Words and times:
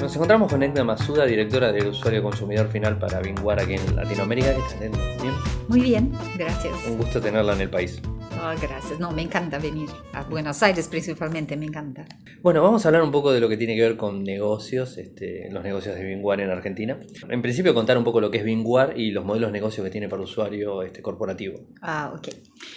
Nos 0.00 0.14
encontramos 0.14 0.50
con 0.50 0.62
Edna 0.62 0.82
Masuda, 0.82 1.26
directora 1.26 1.72
del 1.72 1.88
usuario 1.88 2.22
consumidor 2.22 2.68
final 2.68 2.98
para 2.98 3.20
Vinguar 3.20 3.60
aquí 3.60 3.74
en 3.74 3.96
Latinoamérica. 3.96 4.54
¿Qué 4.54 4.62
tal, 4.74 4.82
Edna? 4.84 4.98
¿Bien? 5.20 5.34
Muy 5.68 5.80
bien, 5.82 6.12
gracias. 6.38 6.74
Un 6.88 6.96
gusto 6.96 7.20
tenerla 7.20 7.52
en 7.52 7.60
el 7.60 7.68
país. 7.68 8.00
Oh, 8.42 8.54
gracias. 8.58 8.98
No, 8.98 9.10
me 9.10 9.20
encanta 9.20 9.58
venir 9.58 9.90
a 10.14 10.22
Buenos 10.24 10.62
Aires 10.62 10.88
principalmente, 10.88 11.58
me 11.58 11.66
encanta. 11.66 12.06
Bueno, 12.42 12.62
vamos 12.62 12.82
a 12.82 12.88
hablar 12.88 13.02
un 13.02 13.12
poco 13.12 13.32
de 13.32 13.40
lo 13.40 13.50
que 13.50 13.58
tiene 13.58 13.76
que 13.76 13.82
ver 13.82 13.98
con 13.98 14.24
negocios, 14.24 14.96
este, 14.96 15.50
los 15.50 15.62
negocios 15.62 15.94
de 15.94 16.04
Vinguar 16.04 16.40
en 16.40 16.48
Argentina. 16.48 16.98
En 17.28 17.42
principio 17.42 17.74
contar 17.74 17.98
un 17.98 18.04
poco 18.04 18.18
lo 18.18 18.30
que 18.30 18.38
es 18.38 18.44
Vinguar 18.44 18.98
y 18.98 19.10
los 19.10 19.26
modelos 19.26 19.48
de 19.48 19.52
negocio 19.52 19.84
que 19.84 19.90
tiene 19.90 20.08
para 20.08 20.22
usuario 20.22 20.82
este, 20.82 21.02
corporativo. 21.02 21.60
Ah, 21.82 22.14
ok. 22.16 22.28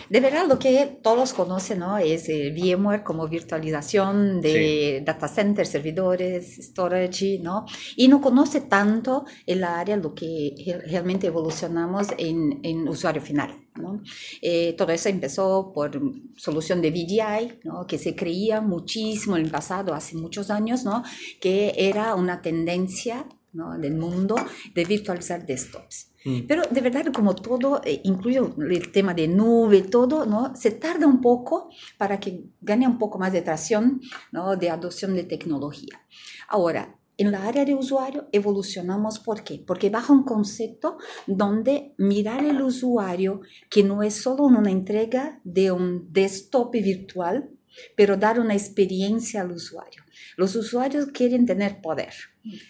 De 0.09 0.19
verdad 0.19 0.47
lo 0.49 0.59
que 0.59 0.99
todos 1.01 1.31
conocen 1.31 1.79
¿no? 1.79 1.97
es 1.97 2.27
el 2.27 2.51
VMware 2.51 3.03
como 3.03 3.29
virtualización 3.29 4.41
de 4.41 5.01
data 5.05 5.29
centers, 5.29 5.69
servidores, 5.69 6.57
storage, 6.57 7.39
¿no? 7.41 7.65
Y 7.95 8.09
no 8.09 8.19
conoce 8.19 8.59
tanto 8.59 9.23
el 9.45 9.63
área 9.63 9.95
lo 9.95 10.13
que 10.13 10.81
realmente 10.87 11.27
evolucionamos 11.27 12.07
en, 12.17 12.59
en 12.63 12.85
usuario 12.89 13.21
final. 13.21 13.62
¿No? 13.75 14.01
Eh, 14.41 14.73
todo 14.77 14.91
eso 14.91 15.09
empezó 15.09 15.71
por 15.73 15.99
solución 16.35 16.81
de 16.81 16.91
VDI, 16.91 17.59
¿no? 17.63 17.85
que 17.87 17.97
se 17.97 18.15
creía 18.15 18.61
muchísimo 18.61 19.37
en 19.37 19.45
el 19.45 19.51
pasado, 19.51 19.93
hace 19.93 20.15
muchos 20.15 20.49
años, 20.49 20.83
¿no? 20.85 21.03
que 21.39 21.73
era 21.77 22.15
una 22.15 22.41
tendencia 22.41 23.27
¿no? 23.51 23.77
del 23.77 23.95
mundo 23.95 24.35
de 24.73 24.85
virtualizar 24.85 25.45
desktops. 25.45 26.13
Mm. 26.25 26.41
Pero 26.47 26.63
de 26.69 26.81
verdad, 26.81 27.05
como 27.13 27.35
todo, 27.35 27.81
eh, 27.83 28.01
incluye 28.03 28.39
el 28.39 28.91
tema 28.91 29.13
de 29.13 29.27
nube, 29.27 29.81
todo, 29.81 30.25
¿no? 30.25 30.55
Se 30.55 30.71
tarda 30.71 31.05
un 31.05 31.19
poco 31.19 31.69
para 31.97 32.19
que 32.19 32.45
gane 32.61 32.87
un 32.87 32.97
poco 32.97 33.19
más 33.19 33.33
de 33.33 33.41
tracción, 33.41 34.01
¿no? 34.31 34.55
De 34.55 34.69
adopción 34.69 35.15
de 35.15 35.23
tecnología. 35.25 36.01
Ahora, 36.47 36.97
en 37.17 37.31
la 37.31 37.47
área 37.47 37.65
de 37.65 37.75
usuario 37.75 38.27
evolucionamos, 38.31 39.19
¿por 39.19 39.43
qué? 39.43 39.63
Porque 39.65 39.89
bajo 39.89 40.13
un 40.13 40.23
concepto 40.23 40.97
donde 41.27 41.93
mirar 41.97 42.43
el 42.43 42.61
usuario 42.61 43.41
que 43.69 43.83
no 43.83 44.03
es 44.03 44.15
solo 44.15 44.43
una 44.43 44.71
entrega 44.71 45.39
de 45.43 45.71
un 45.71 46.11
desktop 46.11 46.71
virtual, 46.71 47.49
pero 47.95 48.17
dar 48.17 48.39
una 48.39 48.53
experiencia 48.53 49.41
al 49.41 49.51
usuario. 49.51 50.03
Los 50.37 50.55
usuarios 50.55 51.07
quieren 51.07 51.45
tener 51.45 51.81
poder. 51.81 52.13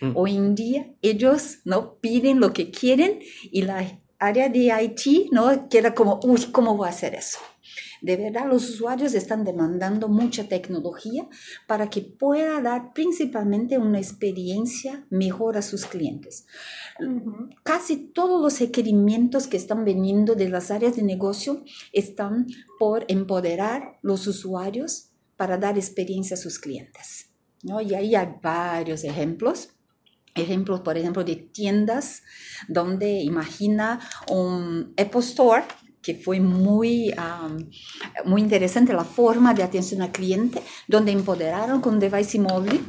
Mm. 0.02 0.12
Hoy 0.16 0.36
en 0.36 0.56
día 0.56 0.94
ellos 1.02 1.59
no 1.66 1.96
piden 2.00 2.40
lo 2.40 2.53
que 2.53 2.72
quieren 2.72 3.20
y 3.44 3.64
la 3.64 4.00
área 4.20 4.50
de 4.50 4.72
IT 4.81 5.31
no 5.31 5.70
queda 5.70 5.94
como, 5.94 6.20
uy, 6.23 6.42
¿cómo 6.52 6.78
voy 6.78 6.88
a 6.88 6.92
hacer 6.92 7.16
eso? 7.16 7.40
De 8.04 8.18
verdad, 8.18 8.50
los 8.50 8.70
usuarios 8.70 9.14
están 9.14 9.46
demandando 9.46 10.09
mucha 10.09 10.50
tecnología 10.50 11.26
para 11.68 11.90
que 11.90 12.02
pueda 12.02 12.62
dar 12.62 12.92
principalmente 12.94 13.78
una 13.78 13.98
experiencia 13.98 15.08
mejor 15.09 15.56
a 15.56 15.62
sus 15.62 15.86
clientes. 15.86 16.46
Casi 17.64 17.96
todos 17.96 18.42
los 18.42 18.59
requerimientos 18.59 19.48
que 19.48 19.56
están 19.56 19.86
viniendo 19.86 20.36
de 20.36 20.50
las 20.50 20.70
áreas 20.70 20.98
de 20.98 21.04
negocio 21.04 21.64
están 21.94 22.48
por 22.78 23.06
empoderar 23.08 24.00
los 24.02 24.28
usuarios 24.28 25.12
para 25.38 25.58
dar 25.58 25.78
experiencia 25.78 26.34
a 26.34 26.38
sus 26.38 26.59
clientes. 26.59 27.30
¿no? 27.64 27.80
Y 27.80 27.94
ahí 27.96 28.16
hay 28.16 28.28
varios 28.42 29.06
ejemplos 29.06 29.70
ejemplos, 30.36 30.81
por 30.81 30.98
ejemplo, 30.98 31.24
de 31.24 31.36
tiendas 31.36 32.24
donde 32.68 33.22
imagina 33.22 34.00
un 34.28 34.92
Apple 34.98 35.20
Store 35.20 35.64
que 36.04 36.16
fue 36.16 36.40
muy, 36.40 37.14
muy 38.26 38.42
interesante 38.42 38.94
la 38.94 39.06
forma 39.06 39.54
de 39.54 39.64
atención 39.64 40.02
al 40.02 40.12
cliente, 40.12 40.62
donde 40.88 41.14
empoderaron 41.14 41.82
con 41.82 42.00
device 42.00 42.40
móvil 42.40 42.82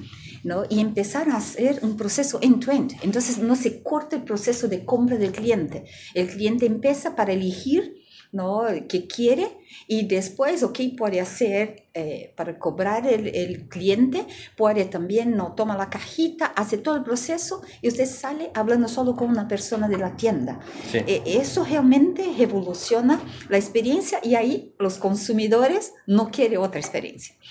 ¿no? 0.43 0.65
y 0.69 0.81
empezaron 0.81 1.33
a 1.33 1.39
hacer 1.39 1.79
un 1.83 1.97
proceso 1.97 2.39
end-to-end. 2.43 2.97
Entonces 3.03 3.39
no 3.39 3.55
se 3.57 3.83
corta 3.83 4.17
el 4.17 4.25
proceso 4.25 4.69
de 4.69 4.85
compra 4.85 5.17
del 5.17 5.33
cliente. 5.33 5.85
El 6.13 6.29
cliente 6.29 6.67
empieza 6.67 7.15
para 7.15 7.33
elegir 7.33 8.04
¿no? 8.35 8.65
que 8.89 9.07
quiere 9.07 9.47
y 9.87 10.09
después, 10.09 10.65
ok, 10.65 10.81
puede 10.99 11.21
hacer 11.21 11.85
eh, 11.95 12.35
para 12.37 12.59
cobrar 12.59 13.07
el, 13.07 13.29
el, 13.29 13.69
cliente, 13.69 14.27
puede 14.57 14.87
también, 14.87 15.37
no 15.37 15.55
toma 15.55 15.77
la 15.77 15.89
cajita, 15.89 16.47
hace 16.47 16.77
todo 16.79 16.97
el 16.97 17.05
proceso 17.05 17.63
y 17.81 17.87
usted 17.87 18.07
sale 18.07 18.51
hablando 18.55 18.89
solo 18.89 19.15
con 19.15 19.29
una 19.29 19.47
persona 19.47 19.89
de 19.89 19.99
la 19.99 20.17
tienda. 20.17 20.59
Eh, 20.93 21.23
eso 21.25 21.65
realmente 21.65 22.25
evoluciona 22.37 23.23
la 23.49 23.57
experiencia 23.57 24.19
y 24.21 24.35
ahí 24.35 24.75
los 24.81 24.99
consumidores 24.99 25.93
no 26.09 26.31
quieren 26.31 26.59
otra 26.59 26.81
experiencia. 26.81 27.37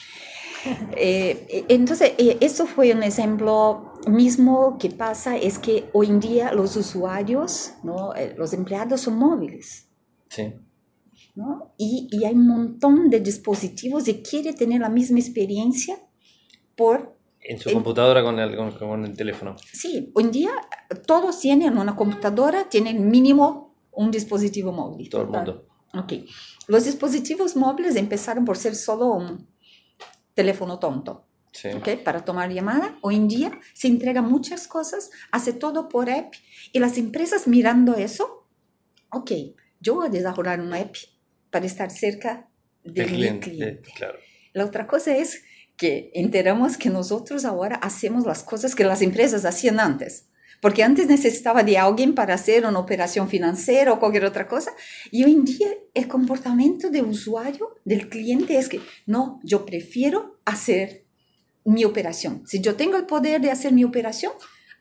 Eh, 0.95 1.65
entonces, 1.67 2.13
eso 2.17 2.65
fue 2.65 2.93
un 2.93 3.03
ejemplo 3.03 3.95
mismo 4.07 4.77
que 4.77 4.89
pasa, 4.89 5.35
es 5.35 5.59
que 5.59 5.89
hoy 5.91 6.07
en 6.07 6.21
día 6.21 6.53
los 6.53 6.77
usuarios, 6.77 7.73
¿no? 7.83 8.13
los 8.37 8.53
empleados 8.53 9.01
son 9.01 9.17
móviles. 9.17 9.89
Sí. 10.29 10.53
Y, 11.77 12.09
y, 12.11 12.25
hay 12.25 12.33
un 12.33 12.47
montón 12.47 13.09
de 13.09 13.19
dispositivos 13.19 14.07
y 14.07 14.21
quiere 14.21 14.53
tener 14.53 14.81
la 14.81 14.89
misma 14.89 15.19
experiencia 15.19 15.97
por... 16.75 17.17
En 17.39 17.59
su 17.59 17.71
computadora 17.73 18.23
con 18.23 18.39
el, 18.39 18.55
con, 18.55 19.03
el 19.03 19.17
teléfono. 19.17 19.55
Sí, 19.71 20.11
hoy 20.13 20.23
en 20.25 20.31
día 20.31 20.51
todos 21.07 21.39
tienen 21.39 21.77
una 21.77 21.95
computadora, 21.95 22.69
tienen 22.69 23.09
mínimo 23.09 23.75
un 23.91 24.11
dispositivo 24.11 24.71
móvil. 24.71 25.09
Todo 25.09 25.23
el 25.23 25.27
mundo. 25.29 25.67
Ok. 25.93 26.13
Los 26.67 26.85
dispositivos 26.85 27.55
móviles 27.55 27.95
empezaron 27.95 28.45
por 28.45 28.57
ser 28.57 28.75
solo 28.75 29.07
un 29.13 29.47
teléfono 30.35 30.79
tonto. 30.79 31.25
Sí. 31.51 31.69
Okay, 31.69 31.97
para 31.97 32.25
tomar 32.25 32.51
llamada. 32.51 32.97
Hoy 33.01 33.15
en 33.15 33.27
día 33.27 33.59
se 33.73 33.87
entrega 33.87 34.21
muchas 34.21 34.67
cosas, 34.67 35.11
hace 35.31 35.53
todo 35.53 35.89
por 35.89 36.09
app 36.09 36.33
y 36.71 36.79
las 36.79 36.97
empresas 36.97 37.47
mirando 37.47 37.95
eso, 37.95 38.47
ok, 39.11 39.31
yo 39.79 39.95
voy 39.95 40.07
a 40.07 40.09
desarrollar 40.09 40.61
una 40.61 40.77
app 40.77 40.95
para 41.53 41.67
estar 41.67 41.91
cerca 41.91 42.49
de 42.83 43.05
mi 43.05 43.39
cliente. 43.39 43.91
La 44.53 44.65
otra 44.65 44.87
cosa 44.87 45.15
es 45.15 45.43
que 45.77 46.09
enteramos 46.15 46.77
que 46.77 46.89
nosotros 46.89 47.45
ahora 47.45 47.75
hacemos 47.75 48.25
las 48.25 48.41
cosas 48.41 48.73
que 48.73 48.83
las 48.83 49.03
empresas 49.03 49.45
hacían 49.45 49.79
antes. 49.79 50.29
Porque 50.61 50.81
antes 50.81 51.05
necesitaba 51.05 51.61
de 51.61 51.77
alguien 51.77 52.15
para 52.15 52.33
hacer 52.33 52.65
una 52.65 52.79
operación 52.79 53.29
financiera 53.29 53.93
o 53.93 53.99
cualquier 53.99 54.25
otra 54.25 54.47
cosa. 54.47 54.71
Y 55.11 55.23
hoy 55.23 55.33
en 55.33 55.45
día 55.45 55.67
el 55.93 56.07
comportamiento 56.07 56.89
del 56.89 57.05
usuario, 57.05 57.75
del 57.85 58.09
cliente, 58.09 58.57
es 58.57 58.67
que 58.67 58.81
no, 59.05 59.39
yo 59.43 59.63
prefiero 59.63 60.39
hacer 60.45 61.05
mi 61.65 61.85
operación. 61.85 62.41
Si 62.47 62.61
yo 62.61 62.75
tengo 62.75 62.97
el 62.97 63.05
poder 63.05 63.41
de 63.41 63.51
hacer 63.51 63.73
mi 63.73 63.83
operación, 63.83 64.31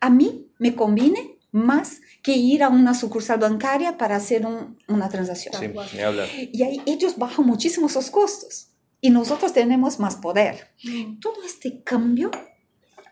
a 0.00 0.08
mí 0.08 0.48
me 0.58 0.74
conviene 0.74 1.36
más 1.52 2.00
que 2.22 2.32
ir 2.32 2.62
a 2.62 2.70
una 2.70 2.94
sucursal 2.94 3.38
bancaria 3.38 3.98
para 3.98 4.16
hacer 4.16 4.46
una 4.88 5.08
transacción. 5.08 5.54
Sí, 5.60 6.50
y 6.52 6.62
ahí 6.62 6.82
ellos 6.86 7.16
bajan 7.18 7.46
muchísimo 7.46 7.86
esos 7.86 8.10
costos 8.10 8.72
y 9.02 9.10
nosotros 9.10 9.52
tenemos 9.52 9.98
más 9.98 10.16
poder. 10.16 10.70
Mm. 10.82 11.18
Todo 11.20 11.44
este 11.44 11.82
cambio, 11.82 12.30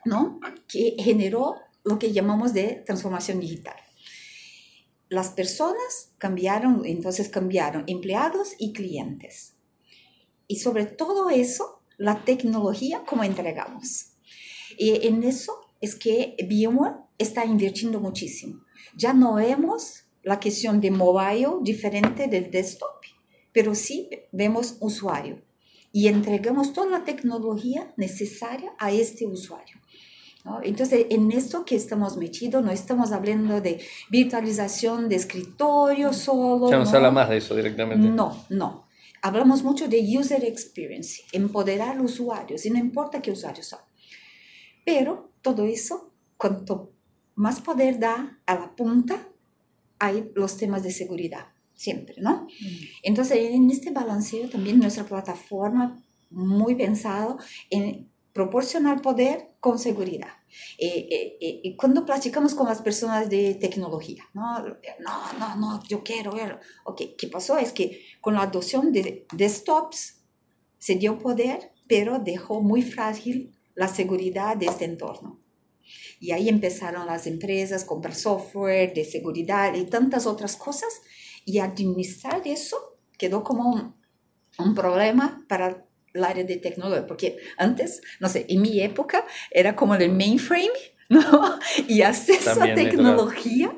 ¿no? 0.06 0.40
Que 0.66 0.96
generó 0.98 1.56
lo 1.84 1.98
que 1.98 2.12
llamamos 2.12 2.54
de 2.54 2.82
transformación 2.86 3.40
digital. 3.40 3.76
Las 5.08 5.30
personas 5.30 6.12
cambiaron, 6.16 6.86
entonces 6.86 7.28
cambiaron 7.28 7.84
empleados 7.88 8.54
y 8.58 8.72
clientes. 8.72 9.54
Y 10.46 10.56
sobre 10.56 10.86
todo 10.86 11.28
eso, 11.28 11.82
la 11.98 12.24
tecnología, 12.24 13.02
como 13.04 13.24
entregamos. 13.24 14.12
Y 14.78 15.06
en 15.06 15.24
eso 15.24 15.60
es 15.80 15.96
que 15.96 16.36
VMware 16.48 17.09
está 17.20 17.44
invirtiendo 17.44 18.00
muchísimo. 18.00 18.64
Ya 18.96 19.12
no 19.12 19.34
vemos 19.34 20.04
la 20.22 20.40
cuestión 20.40 20.80
de 20.80 20.90
mobile 20.90 21.58
diferente 21.62 22.26
del 22.26 22.50
desktop, 22.50 23.00
pero 23.52 23.74
sí 23.74 24.10
vemos 24.32 24.76
usuario 24.80 25.42
y 25.92 26.08
entregamos 26.08 26.72
toda 26.72 26.98
la 26.98 27.04
tecnología 27.04 27.92
necesaria 27.96 28.72
a 28.78 28.90
este 28.92 29.26
usuario. 29.26 29.76
Entonces, 30.62 31.06
en 31.10 31.30
esto 31.32 31.64
que 31.66 31.76
estamos 31.76 32.16
metidos, 32.16 32.64
no 32.64 32.70
estamos 32.70 33.12
hablando 33.12 33.60
de 33.60 33.78
virtualización 34.08 35.08
de 35.08 35.16
escritorio 35.16 36.14
solo. 36.14 36.70
Ya 36.70 36.78
no, 36.78 36.86
se 36.86 36.96
habla 36.96 37.10
más 37.10 37.28
de 37.28 37.36
eso 37.36 37.54
directamente. 37.54 38.08
No, 38.08 38.46
no. 38.48 38.86
Hablamos 39.20 39.62
mucho 39.62 39.86
de 39.86 40.00
user 40.18 40.42
experience, 40.44 41.22
empoderar 41.32 42.00
usuarios, 42.00 42.64
y 42.64 42.70
no 42.70 42.78
importa 42.78 43.20
qué 43.20 43.30
usuarios 43.30 43.66
son. 43.66 43.80
Pero 44.82 45.32
todo 45.42 45.66
eso, 45.66 46.14
cuanto 46.38 46.92
más 47.40 47.62
poder 47.62 47.98
da 47.98 48.38
a 48.44 48.54
la 48.54 48.76
punta, 48.76 49.26
hay 49.98 50.30
los 50.34 50.58
temas 50.58 50.82
de 50.82 50.90
seguridad, 50.90 51.46
siempre, 51.74 52.16
¿no? 52.18 52.42
Mm. 52.42 52.84
Entonces, 53.02 53.38
en 53.38 53.70
este 53.70 53.90
balanceo 53.90 54.50
también 54.50 54.78
nuestra 54.78 55.04
plataforma, 55.04 56.04
muy 56.28 56.74
pensado 56.74 57.38
en 57.70 58.10
proporcionar 58.34 59.00
poder 59.00 59.52
con 59.58 59.78
seguridad. 59.78 60.34
Eh, 60.76 61.08
eh, 61.10 61.38
eh, 61.64 61.76
cuando 61.76 62.04
platicamos 62.04 62.54
con 62.54 62.66
las 62.66 62.82
personas 62.82 63.30
de 63.30 63.54
tecnología, 63.54 64.22
no, 64.34 64.60
no, 64.60 65.32
no, 65.38 65.56
no 65.56 65.82
yo 65.88 66.02
quiero. 66.02 66.32
Ok, 66.84 67.00
¿qué 67.16 67.26
pasó? 67.28 67.56
Es 67.56 67.72
que 67.72 68.02
con 68.20 68.34
la 68.34 68.42
adopción 68.42 68.92
de 68.92 69.26
desktops 69.32 70.20
se 70.76 70.96
dio 70.96 71.18
poder, 71.18 71.72
pero 71.88 72.18
dejó 72.18 72.60
muy 72.60 72.82
frágil 72.82 73.56
la 73.74 73.88
seguridad 73.88 74.58
de 74.58 74.66
este 74.66 74.84
entorno. 74.84 75.40
Y 76.18 76.32
ahí 76.32 76.48
empezaron 76.48 77.06
las 77.06 77.26
empresas 77.26 77.84
a 77.84 77.86
comprar 77.86 78.14
software 78.14 78.92
de 78.94 79.04
seguridad 79.04 79.74
y 79.74 79.84
tantas 79.84 80.26
otras 80.26 80.56
cosas. 80.56 80.88
Y 81.44 81.58
administrar 81.58 82.42
eso 82.44 82.98
quedó 83.16 83.42
como 83.42 83.70
un, 83.70 83.94
un 84.58 84.74
problema 84.74 85.44
para 85.48 85.86
el 86.12 86.24
área 86.24 86.44
de 86.44 86.56
tecnología, 86.56 87.06
porque 87.06 87.38
antes, 87.56 88.00
no 88.18 88.28
sé, 88.28 88.46
en 88.48 88.62
mi 88.62 88.80
época 88.80 89.24
era 89.50 89.76
como 89.76 89.94
el 89.94 90.12
mainframe, 90.12 90.68
¿no? 91.08 91.58
Y 91.88 92.02
acceso 92.02 92.54
También, 92.54 92.78
a 92.78 92.82
tecnología 92.82 93.74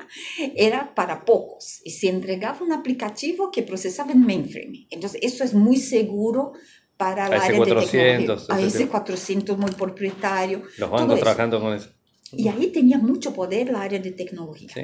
era 0.55 0.93
para 0.93 1.25
pocos. 1.25 1.81
Y 1.83 1.91
se 1.91 2.09
entregaba 2.09 2.61
un 2.61 2.71
aplicativo 2.71 3.49
que 3.51 3.63
procesaba 3.63 4.11
en 4.11 4.23
mainframe. 4.23 4.87
Entonces, 4.91 5.19
eso 5.23 5.43
es 5.43 5.53
muy 5.53 5.77
seguro 5.77 6.53
para 6.95 7.27
el 7.27 7.33
AS400, 7.33 7.41
área 7.41 7.59
de 7.59 7.65
tecnología. 7.65 8.17
ese 8.59 8.85
tipo. 8.85 8.97
AS400 8.97 9.57
muy 9.57 9.71
propietario. 9.71 10.61
Los 10.77 10.91
bancos 10.91 11.19
trabajando 11.19 11.59
con 11.59 11.73
eso. 11.73 11.89
Y 12.37 12.47
ahí 12.47 12.67
tenía 12.67 12.97
mucho 12.97 13.33
poder 13.33 13.69
el 13.69 13.75
área 13.75 13.99
de 13.99 14.11
tecnología. 14.11 14.69
Sí. 14.73 14.81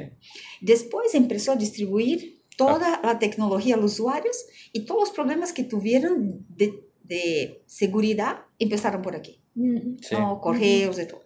Después 0.60 1.14
empezó 1.14 1.52
a 1.52 1.56
distribuir 1.56 2.42
toda 2.56 3.00
la 3.02 3.18
tecnología 3.18 3.74
a 3.74 3.78
los 3.78 3.94
usuarios 3.94 4.46
y 4.72 4.84
todos 4.84 5.00
los 5.00 5.10
problemas 5.10 5.52
que 5.52 5.64
tuvieron 5.64 6.44
de, 6.48 6.84
de 7.02 7.62
seguridad 7.66 8.40
empezaron 8.58 9.02
por 9.02 9.16
aquí. 9.16 9.40
Sí. 9.54 10.14
¿no? 10.14 10.40
Correos 10.40 10.98
y 10.98 11.06
todo. 11.06 11.24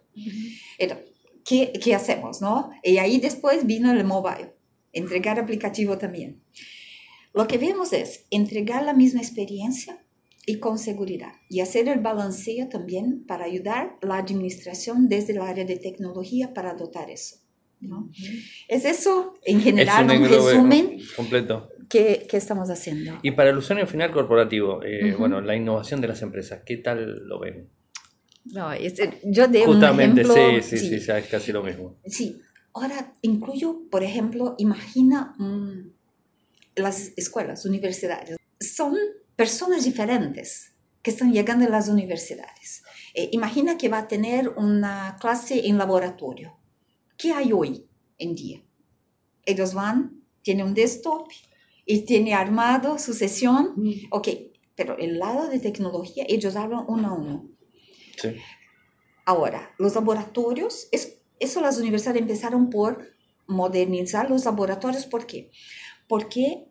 Entonces, 0.77 1.07
¿qué, 1.43 1.73
¿qué 1.73 1.95
hacemos? 1.95 2.41
¿no? 2.41 2.71
Y 2.83 2.97
ahí 2.97 3.19
después 3.19 3.65
vino 3.65 3.91
el 3.91 4.03
mobile, 4.03 4.53
entregar 4.93 5.39
aplicativo 5.39 5.97
también. 5.97 6.41
Lo 7.33 7.47
que 7.47 7.57
vemos 7.57 7.91
es 7.91 8.25
entregar 8.29 8.83
la 8.83 8.93
misma 8.93 9.19
experiencia 9.19 10.04
y 10.47 10.59
con 10.59 10.77
seguridad 10.77 11.33
y 11.49 11.59
hacer 11.61 11.87
el 11.89 11.99
balanceo 11.99 12.69
también 12.69 13.25
para 13.25 13.45
ayudar 13.45 13.97
la 14.01 14.17
administración 14.17 15.07
desde 15.07 15.33
el 15.33 15.41
área 15.41 15.65
de 15.65 15.77
tecnología 15.77 16.53
para 16.53 16.73
dotar 16.75 17.09
eso. 17.09 17.37
¿no? 17.81 18.09
Es 18.67 18.85
eso, 18.85 19.33
en 19.43 19.59
general, 19.61 20.09
es 20.09 20.17
un, 20.19 20.23
un 20.25 20.29
resumen 20.29 20.97
completo. 21.15 21.69
que, 21.89 22.25
que 22.29 22.37
estamos 22.37 22.69
haciendo. 22.69 23.19
Y 23.21 23.31
para 23.31 23.49
el 23.51 23.57
usuario 23.57 23.85
final 23.85 24.11
corporativo, 24.11 24.81
eh, 24.83 25.09
Ujú. 25.11 25.19
bueno, 25.19 25.41
la 25.41 25.55
innovación 25.55 26.01
de 26.01 26.07
las 26.07 26.21
empresas, 26.21 26.61
¿qué 26.65 26.77
tal 26.77 27.27
lo 27.27 27.39
ven? 27.39 27.69
No, 28.45 28.71
es- 28.71 28.95
yo 29.23 29.47
de 29.47 29.59
un 29.59 29.65
Justamente, 29.73 30.21
ejemplo, 30.21 30.61
sí, 30.61 30.77
sí, 30.77 30.99
sí, 30.99 31.05
ya 31.05 31.17
es 31.19 31.27
casi 31.27 31.51
lo 31.51 31.63
mismo. 31.63 31.97
Sí, 32.05 32.41
ahora 32.73 33.13
incluyo, 33.21 33.81
por 33.91 34.03
ejemplo, 34.03 34.55
imagina 34.57 35.35
las 36.75 37.11
escuelas, 37.17 37.65
universidades. 37.65 38.37
Son 38.59 38.95
personas 39.35 39.83
diferentes 39.83 40.73
que 41.01 41.11
están 41.11 41.31
llegando 41.31 41.65
a 41.65 41.69
las 41.69 41.87
universidades. 41.89 42.83
Eh, 43.13 43.29
imagina 43.31 43.77
que 43.77 43.89
va 43.89 43.99
a 43.99 44.07
tener 44.07 44.49
una 44.49 45.17
clase 45.19 45.67
en 45.67 45.77
laboratorio. 45.77 46.57
¿Qué 47.17 47.31
hay 47.31 47.53
hoy 47.53 47.87
en 48.17 48.35
día? 48.35 48.63
Ellos 49.45 49.73
van, 49.73 50.23
tienen 50.41 50.65
un 50.67 50.73
desktop 50.73 51.27
y 51.85 52.01
tiene 52.01 52.33
armado 52.33 52.97
su 52.97 53.13
sesión. 53.13 53.75
Ok, 54.11 54.27
pero 54.75 54.97
el 54.97 55.19
lado 55.19 55.47
de 55.47 55.59
tecnología, 55.59 56.25
ellos 56.27 56.55
hablan 56.55 56.85
uno 56.87 57.07
a 57.09 57.13
uno. 57.13 57.49
Sí. 58.17 58.35
Ahora, 59.25 59.73
los 59.77 59.95
laboratorios, 59.95 60.87
es- 60.91 61.19
eso 61.39 61.61
las 61.61 61.77
universidades 61.77 62.21
empezaron 62.21 62.69
por 62.69 63.11
modernizar 63.47 64.29
los 64.29 64.45
laboratorios. 64.45 65.05
¿Por 65.05 65.27
qué? 65.27 65.51
Porque 66.07 66.65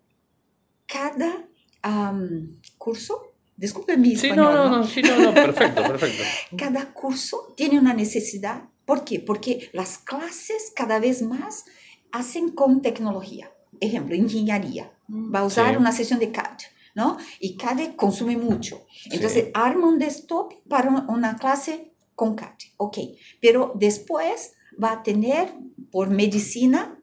cada 0.86 1.48
am, 1.84 2.56
curso, 2.78 3.34
disculpen 3.56 4.00
mi 4.00 4.16
Sí, 4.16 4.26
español, 4.28 4.54
no, 4.54 4.68
no, 4.70 4.76
no, 4.78 4.84
sí, 4.86 5.02
no, 5.02 5.18
no, 5.18 5.34
perfecto, 5.34 5.82
perfecto. 5.82 6.22
cada 6.56 6.92
curso 6.92 7.52
tiene 7.56 7.78
una 7.78 7.92
necesidad. 7.94 8.64
¿Por 8.86 9.04
qué? 9.04 9.20
Porque 9.20 9.70
las 9.72 9.98
clases 9.98 10.72
cada 10.74 10.98
vez 10.98 11.22
más 11.22 11.64
hacen 12.10 12.50
con 12.50 12.80
tecnología. 12.82 13.50
Ejemplo, 13.80 14.14
ingeniería. 14.14 14.90
Va 15.08 15.40
a 15.40 15.44
usar 15.44 15.72
Sí. 15.72 15.76
una 15.76 15.92
sesión 15.92 16.18
de 16.20 16.30
CAD, 16.32 16.58
¿no? 16.94 17.18
Y 17.40 17.56
CAD 17.56 17.94
consume 17.96 18.36
mucho. 18.36 18.86
Entonces, 19.10 19.48
arma 19.54 19.88
un 19.88 19.98
desktop 19.98 20.52
para 20.68 20.88
un- 20.88 21.08
una 21.10 21.36
clase 21.36 21.92
con 22.14 22.34
CAD. 22.34 22.54
Ok, 22.78 22.98
pero 23.40 23.72
después 23.74 24.52
va 24.82 24.92
a 24.92 25.02
tener, 25.02 25.52
por 25.90 26.08
medicina, 26.10 26.98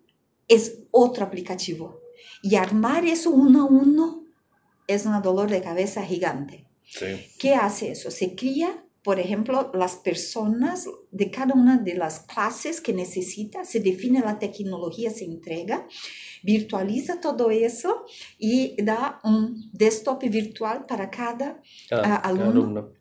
es 0.47 0.79
otro 0.91 1.25
aplicativo. 1.25 1.99
Y 2.41 2.55
armar 2.55 3.05
eso 3.05 3.29
uno 3.31 3.61
a 3.61 3.65
uno 3.65 4.20
es 4.87 5.05
un 5.05 5.21
dolor 5.21 5.49
de 5.49 5.61
cabeza 5.61 6.03
gigante. 6.03 6.67
Sí. 6.85 7.05
¿Qué 7.39 7.55
hace 7.55 7.91
eso? 7.91 8.11
Se 8.11 8.35
cría, 8.35 8.85
por 9.03 9.19
ejemplo, 9.19 9.71
las 9.73 9.95
personas 9.95 10.85
de 11.11 11.31
cada 11.31 11.53
una 11.53 11.77
de 11.77 11.95
las 11.95 12.19
clases 12.21 12.81
que 12.81 12.93
necesita, 12.93 13.63
se 13.65 13.79
define 13.79 14.19
la 14.19 14.37
tecnología, 14.39 15.09
se 15.11 15.25
entrega, 15.25 15.87
virtualiza 16.43 17.19
todo 17.21 17.49
eso 17.51 18.05
y 18.37 18.75
da 18.83 19.19
un 19.23 19.69
desktop 19.73 20.23
virtual 20.29 20.85
para 20.85 21.09
cada 21.09 21.61
Ah, 21.91 22.01
cada 22.01 22.15
alumno. 22.17 22.49
alumno. 22.49 22.91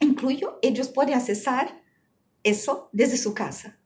incluyo, 0.00 0.58
ellos 0.62 0.88
pueden 0.88 1.14
accesar 1.14 1.82
eso 2.42 2.88
desde 2.92 3.16
su 3.16 3.32
casa. 3.34 3.78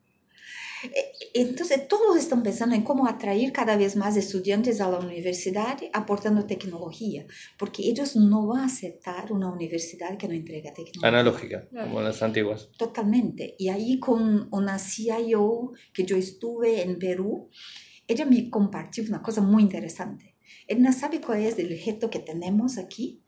Entonces, 1.41 1.87
todos 1.89 2.17
están 2.17 2.43
pensando 2.43 2.75
en 2.75 2.83
cómo 2.83 3.07
atraer 3.07 3.53
cada 3.53 3.77
vez 3.77 3.95
más 3.97 4.17
estudiantes 4.17 4.81
a 4.81 4.91
la 4.91 4.99
universidad 4.99 5.79
aportando 5.93 6.47
tecnología, 6.47 7.27
porque 7.59 7.83
ellos 7.89 8.17
no 8.17 8.47
van 8.47 8.61
a 8.63 8.67
aceptar 8.67 9.33
una 9.33 9.51
universidad 9.51 10.17
que 10.17 10.27
no 10.29 10.35
entrega 10.35 10.73
tecnología. 10.73 11.09
Analógica, 11.09 11.69
como 11.71 12.01
las 12.01 12.23
antiguas. 12.23 12.69
Totalmente. 12.77 13.55
Y 13.59 13.69
ahí 13.69 13.99
con 14.01 14.49
una 14.51 14.79
CIO 14.79 15.73
que 15.93 16.05
yo 16.05 16.17
estuve 16.17 16.83
en 16.83 16.99
Perú, 16.99 17.49
ella 18.07 18.25
me 18.25 18.51
compartió 18.51 19.05
una 19.09 19.23
cosa 19.23 19.41
muy 19.41 19.63
interesante. 19.63 20.35
Ella 20.67 20.93
sabe 20.93 21.21
cuál 21.21 21.43
es 21.43 21.59
el 21.59 21.69
reto 21.85 22.11
que 22.11 22.19
tenemos 22.19 22.79
aquí, 22.79 23.23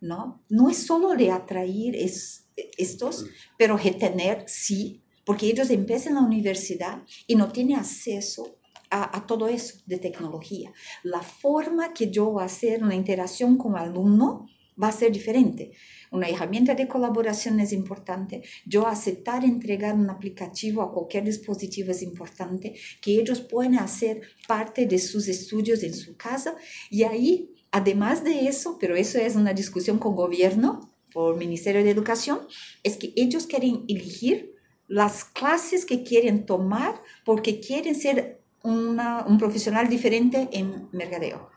¿no? 0.00 0.42
No 0.48 0.68
es 0.70 0.78
solo 0.78 1.14
de 1.14 1.30
atraer 1.30 1.94
es- 1.96 2.48
estos, 2.76 3.26
pero 3.56 3.76
retener 3.76 4.44
sí, 4.46 5.01
porque 5.24 5.46
ellos 5.46 5.70
empiezan 5.70 6.14
la 6.14 6.20
universidad 6.20 7.02
y 7.26 7.34
no 7.36 7.50
tienen 7.50 7.78
acceso 7.78 8.58
a, 8.90 9.16
a 9.16 9.26
todo 9.26 9.48
eso 9.48 9.78
de 9.86 9.98
tecnología. 9.98 10.72
La 11.02 11.22
forma 11.22 11.92
que 11.94 12.10
yo 12.10 12.30
voy 12.30 12.42
a 12.42 12.46
hacer 12.46 12.82
una 12.82 12.94
interacción 12.94 13.56
con 13.56 13.76
alumno 13.76 14.46
va 14.80 14.88
a 14.88 14.92
ser 14.92 15.12
diferente. 15.12 15.72
Una 16.10 16.28
herramienta 16.28 16.74
de 16.74 16.88
colaboración 16.88 17.60
es 17.60 17.72
importante. 17.72 18.42
Yo 18.66 18.86
aceptar 18.86 19.44
entregar 19.44 19.94
un 19.94 20.10
aplicativo 20.10 20.82
a 20.82 20.92
cualquier 20.92 21.24
dispositivo 21.24 21.90
es 21.90 22.02
importante. 22.02 22.74
Que 23.00 23.20
ellos 23.20 23.40
puedan 23.40 23.76
hacer 23.76 24.20
parte 24.46 24.86
de 24.86 24.98
sus 24.98 25.28
estudios 25.28 25.82
en 25.82 25.94
su 25.94 26.16
casa. 26.16 26.56
Y 26.90 27.04
ahí, 27.04 27.54
además 27.70 28.24
de 28.24 28.46
eso, 28.46 28.76
pero 28.80 28.96
eso 28.96 29.18
es 29.18 29.36
una 29.36 29.52
discusión 29.52 29.98
con 29.98 30.16
gobierno, 30.16 30.90
por 31.12 31.36
Ministerio 31.36 31.84
de 31.84 31.90
Educación, 31.90 32.40
es 32.82 32.96
que 32.96 33.12
ellos 33.16 33.46
quieren 33.46 33.84
elegir 33.86 34.51
las 34.92 35.24
clases 35.24 35.86
que 35.86 36.02
quieren 36.02 36.44
tomar 36.44 36.94
porque 37.24 37.60
quieren 37.60 37.94
ser 37.94 38.40
una- 38.62 39.24
un 39.26 39.38
profesional 39.38 39.88
diferente 39.88 40.48
en 40.52 40.88
mercadeo. 40.92 41.48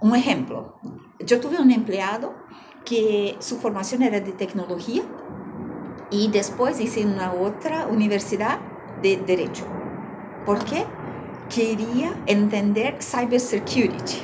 Un 0.00 0.16
ejemplo, 0.16 0.76
yo 1.20 1.38
tuve 1.40 1.60
un 1.60 1.70
empleado 1.70 2.34
que 2.84 3.36
su 3.38 3.58
formación 3.58 4.02
era 4.02 4.18
de 4.20 4.32
tecnología 4.32 5.02
y 6.10 6.30
después 6.32 6.80
hice 6.80 7.06
una 7.06 7.32
otra 7.32 7.86
universidad 7.86 8.58
de 9.02 9.18
derecho. 9.18 9.64
¿Por 10.44 10.64
qué? 10.64 10.84
Quería 11.54 12.20
entender 12.26 12.98
cybersecurity. 13.00 14.16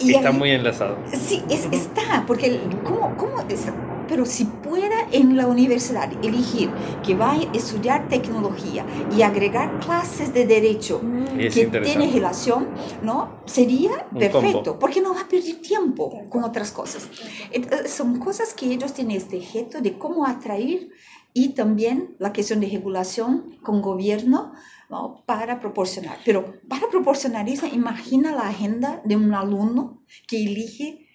Y 0.00 0.14
Está 0.14 0.30
ahí- 0.30 0.36
muy 0.36 0.50
enlazado. 0.50 0.98
Sí, 1.12 1.42
es- 1.48 1.68
está, 1.70 2.24
porque 2.26 2.60
¿cómo, 2.84 3.16
cómo 3.16 3.40
es? 3.48 3.66
Pero 4.08 4.24
si 4.24 4.44
pueda 4.44 5.08
en 5.12 5.36
la 5.36 5.46
universidad 5.46 6.12
elegir 6.24 6.70
que 7.04 7.14
va 7.14 7.32
a 7.32 7.42
estudiar 7.52 8.08
tecnología 8.08 8.84
y 9.16 9.22
agregar 9.22 9.78
clases 9.80 10.32
de 10.32 10.46
derecho 10.46 11.00
es 11.38 11.54
que 11.54 11.62
interesante. 11.62 11.98
tiene 11.98 12.12
relación, 12.12 12.68
¿no? 13.02 13.40
Sería 13.46 14.06
Un 14.12 14.18
perfecto, 14.18 14.62
combo. 14.62 14.78
porque 14.78 15.00
no 15.00 15.14
va 15.14 15.22
a 15.22 15.28
perder 15.28 15.56
tiempo 15.60 16.28
con 16.28 16.44
otras 16.44 16.70
cosas. 16.72 17.08
Entonces, 17.50 17.90
son 17.90 18.18
cosas 18.18 18.54
que 18.54 18.66
ellos 18.66 18.92
tienen 18.92 19.16
este 19.16 19.40
reto 19.54 19.80
de 19.80 19.98
cómo 19.98 20.26
atraer 20.26 20.88
y 21.32 21.50
también 21.50 22.16
la 22.18 22.32
cuestión 22.32 22.60
de 22.60 22.68
regulación 22.68 23.58
con 23.62 23.82
gobierno 23.82 24.52
¿no? 24.88 25.22
para 25.26 25.60
proporcionar. 25.60 26.18
Pero 26.24 26.60
para 26.68 26.88
proporcionar 26.88 27.48
eso, 27.48 27.66
imagina 27.66 28.32
la 28.32 28.48
agenda 28.48 29.02
de 29.04 29.16
un 29.16 29.34
alumno 29.34 30.02
que 30.26 30.42
elige 30.42 31.06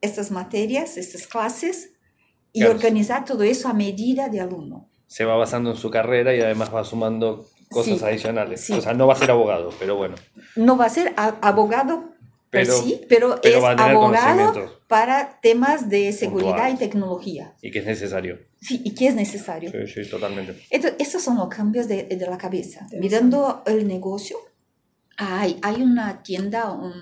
estas 0.00 0.30
materias, 0.30 0.96
estas 0.96 1.26
clases 1.26 1.95
y 2.56 2.60
Claro. 2.60 2.74
organizar 2.74 3.24
todo 3.24 3.42
eso 3.42 3.68
a 3.68 3.74
medida 3.74 4.28
de 4.28 4.40
alumno. 4.40 4.88
Se 5.06 5.24
va 5.24 5.36
basando 5.36 5.70
en 5.70 5.76
su 5.76 5.90
carrera 5.90 6.34
y 6.34 6.40
además 6.40 6.74
va 6.74 6.82
sumando 6.84 7.46
cosas 7.70 7.98
Sí, 7.98 8.04
adicionales. 8.04 8.60
sí. 8.60 8.72
O 8.72 8.80
sea, 8.80 8.94
no 8.94 9.06
va 9.06 9.12
a 9.14 9.16
ser 9.16 9.30
abogado, 9.30 9.70
pero 9.78 9.96
bueno. 9.96 10.14
No 10.56 10.76
va 10.76 10.86
a 10.86 10.88
ser 10.88 11.12
abogado 11.16 12.12
pero, 12.50 12.72
sí, 12.80 13.00
pero, 13.08 13.38
pero 13.42 13.58
es 13.58 13.64
va 13.64 13.70
a 13.72 13.76
tener 13.76 13.90
abogado 13.96 14.80
para 14.88 15.38
temas 15.42 15.90
de 15.90 16.12
seguridad 16.12 16.48
y 16.48 16.52
Puntuales. 16.52 16.78
tecnología. 16.78 17.54
y 17.60 17.70
que 17.70 17.80
es 17.80 17.86
necesario. 17.86 18.38
Sí, 18.60 18.80
y 18.84 18.94
que 18.94 19.08
es 19.08 19.14
necesario. 19.14 19.70
Sí, 19.70 20.04
sí, 20.04 20.08
totalmente. 20.10 20.56
Entonces, 20.70 20.96
estos 21.00 21.22
son 21.22 21.36
los 21.36 21.48
cambios 21.48 21.86
de, 21.88 22.04
de 22.04 22.26
la 22.26 22.38
cabeza. 22.38 22.86
Mirando 22.98 23.62
el 23.66 23.86
negocio, 23.86 24.38
hay, 25.18 25.58
hay 25.62 25.82
una 25.82 26.22
tienda 26.22 26.72
um, 26.72 26.92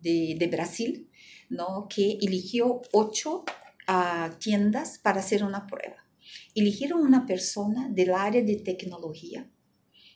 de, 0.00 0.36
de 0.38 0.46
Brasil 0.46 1.10
¿no? 1.50 1.86
que 1.94 2.16
eligió 2.20 2.80
ocho 2.92 3.44
ah, 3.88 4.36
tiendas 4.38 4.98
para 4.98 5.18
hacer 5.18 5.42
una 5.42 5.66
prueba. 5.66 5.96
Eligieron 6.54 7.00
una 7.00 7.26
persona 7.26 7.88
del 7.90 8.12
área 8.12 8.42
de 8.42 8.56
tecnología, 8.56 9.50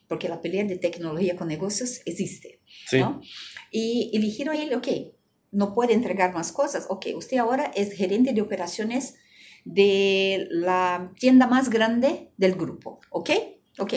porque 0.07 0.29
la 0.29 0.41
pelea 0.41 0.63
de 0.63 0.77
tecnología 0.77 1.35
con 1.35 1.49
negocios 1.49 2.01
existe. 2.05 2.61
Sí, 2.87 2.99
¿no? 2.99 3.19
Y 3.71 4.11
eligieron 4.13 4.55
a 4.55 4.61
él, 4.61 4.73
ok, 4.73 4.87
no 5.51 5.73
puede 5.73 5.93
entregar 5.93 6.33
más 6.33 6.51
cosas. 6.51 6.85
Ok, 6.89 7.07
usted 7.15 7.37
ahora 7.37 7.71
es 7.75 7.93
gerente 7.93 8.33
de 8.33 8.41
operaciones 8.41 9.15
de 9.65 10.47
la 10.49 11.11
tienda 11.19 11.47
más 11.47 11.69
grande 11.69 12.31
del 12.37 12.55
grupo. 12.55 12.99
Ok, 13.09 13.29
ok. 13.79 13.93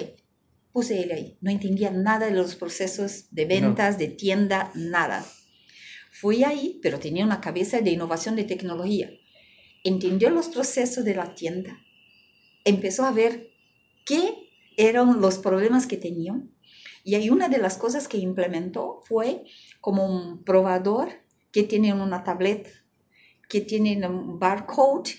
Puse 0.72 1.02
él 1.02 1.10
ahí. 1.12 1.38
No 1.40 1.50
entendía 1.50 1.90
nada 1.90 2.26
de 2.26 2.32
los 2.32 2.54
procesos 2.54 3.28
de 3.30 3.46
ventas, 3.46 3.98
de 3.98 4.08
tienda, 4.08 4.70
nada. 4.74 5.24
Fui 6.10 6.44
ahí, 6.44 6.78
pero 6.82 6.98
tenía 6.98 7.24
una 7.24 7.40
cabeza 7.40 7.80
de 7.80 7.90
innovación 7.90 8.36
de 8.36 8.44
tecnología. 8.44 9.10
Entendió 9.86 10.30
los 10.30 10.48
procesos 10.48 11.04
de 11.04 11.14
la 11.14 11.34
tienda. 11.34 11.78
Empezó 12.64 13.04
a 13.04 13.12
ver 13.12 13.50
qué 14.04 14.50
eran 14.76 15.20
los 15.20 15.38
problemas 15.38 15.86
que 15.86 15.96
tenían. 15.96 16.50
Y 17.04 17.14
hay 17.14 17.30
una 17.30 17.48
de 17.48 17.58
las 17.58 17.76
cosas 17.78 18.08
que 18.08 18.18
implementó 18.18 19.00
fue 19.04 19.44
como 19.80 20.04
un 20.06 20.42
probador 20.42 21.08
que 21.52 21.62
tiene 21.62 21.94
una 21.94 22.24
tableta, 22.24 22.70
que 23.48 23.60
tiene 23.60 24.04
un 24.08 24.38
barcode 24.40 25.10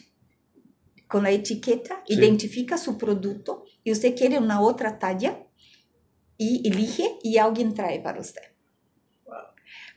con 1.07 1.23
la 1.23 1.31
etiqueta, 1.31 2.03
Sí. 2.05 2.15
identifica 2.15 2.77
su 2.77 2.97
producto 2.97 3.63
y 3.85 3.91
usted 3.93 4.13
quiere 4.17 4.37
una 4.37 4.59
otra 4.59 4.99
talla 4.99 5.47
y 6.37 6.67
elige 6.67 7.17
y 7.23 7.37
alguien 7.37 7.73
trae 7.73 8.01
para 8.01 8.19
usted. 8.19 8.41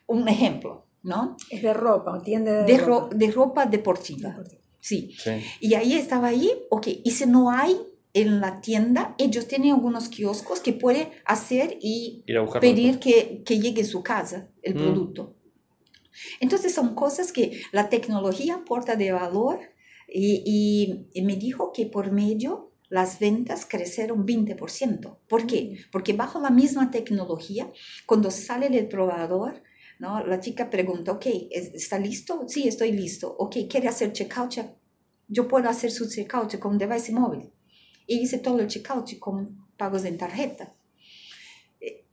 Un 0.07 0.29
ejemplo, 0.29 0.87
¿no? 1.03 1.37
Es 1.51 1.63
de 1.63 1.75
ropa, 1.75 2.21
tienda 2.23 2.63
de, 2.63 2.73
De, 2.73 2.79
ro- 2.79 2.87
ropa. 3.01 3.17
de 3.17 3.31
ropa 3.33 3.67
deportiva. 3.67 4.37
Sí. 4.81 5.15
sí. 5.19 5.31
Y 5.61 5.75
ahí 5.75 5.95
estaba 5.95 6.29
ahí, 6.29 6.51
ok, 6.71 6.87
y 7.05 7.11
si 7.11 7.27
no 7.27 7.51
hay 7.51 7.77
en 8.13 8.41
la 8.41 8.61
tienda, 8.61 9.15
ellos 9.19 9.47
tienen 9.47 9.73
algunos 9.73 10.09
kioscos 10.09 10.61
que 10.61 10.73
pueden 10.73 11.09
hacer 11.27 11.79
y 11.81 12.25
pedir 12.61 12.99
que, 12.99 13.43
que 13.45 13.61
llegue 13.61 13.83
a 13.83 13.87
su 13.87 14.03
casa 14.03 14.49
el 14.63 14.75
Mm. 14.75 14.79
producto. 14.79 15.37
Entonces 16.41 16.75
son 16.75 16.95
cosas 16.95 17.33
que 17.33 17.61
la 17.73 17.89
tecnología 17.89 18.57
aporta 18.57 18.97
de 18.97 19.13
valor 19.13 19.61
y, 20.09 20.43
y- 20.45 21.07
y 21.15 21.23
me 21.23 21.37
dijo 21.37 21.73
que 21.73 21.87
por 21.87 22.11
medio 22.11 22.73
las 22.89 23.21
ventas 23.21 23.65
crecieron 23.67 24.27
20%. 24.27 25.19
¿Por 25.29 25.47
qué? 25.47 25.77
Porque 25.93 26.13
bajo 26.13 26.41
la 26.41 26.51
misma 26.51 26.91
tecnología, 26.91 27.71
cuando 28.07 28.31
sale 28.33 28.69
del 28.69 28.89
probador, 28.89 29.63
¿no? 30.01 30.27
la 30.27 30.41
chica 30.41 30.69
pregunta, 30.69 31.13
ok, 31.13 31.27
¿es- 31.51 31.75
¿está 31.75 31.99
listo? 31.99 32.45
Sí, 32.49 32.67
estoy 32.67 32.91
listo. 32.93 33.33
Ok, 33.39 33.57
¿quiere 33.71 33.87
hacer 33.89 34.13
checkout? 34.13 34.51
Check- 34.51 34.75
Yo 35.29 35.47
puedo 35.47 35.69
hacer 35.69 35.91
su 35.93 36.09
checkout 36.09 36.59
con 36.59 36.77
device 36.79 37.13
móvil. 37.13 37.51
Y 38.07 38.21
hice 38.23 38.39
todo 38.39 38.59
el 38.59 38.67
checkout 38.67 39.19
con 39.21 39.69
pagos 39.77 40.05
en 40.05 40.19
tarjeta. 40.19 40.75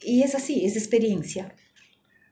Y 0.01 0.21
es 0.21 0.35
así, 0.35 0.65
es 0.65 0.75
experiencia. 0.77 1.55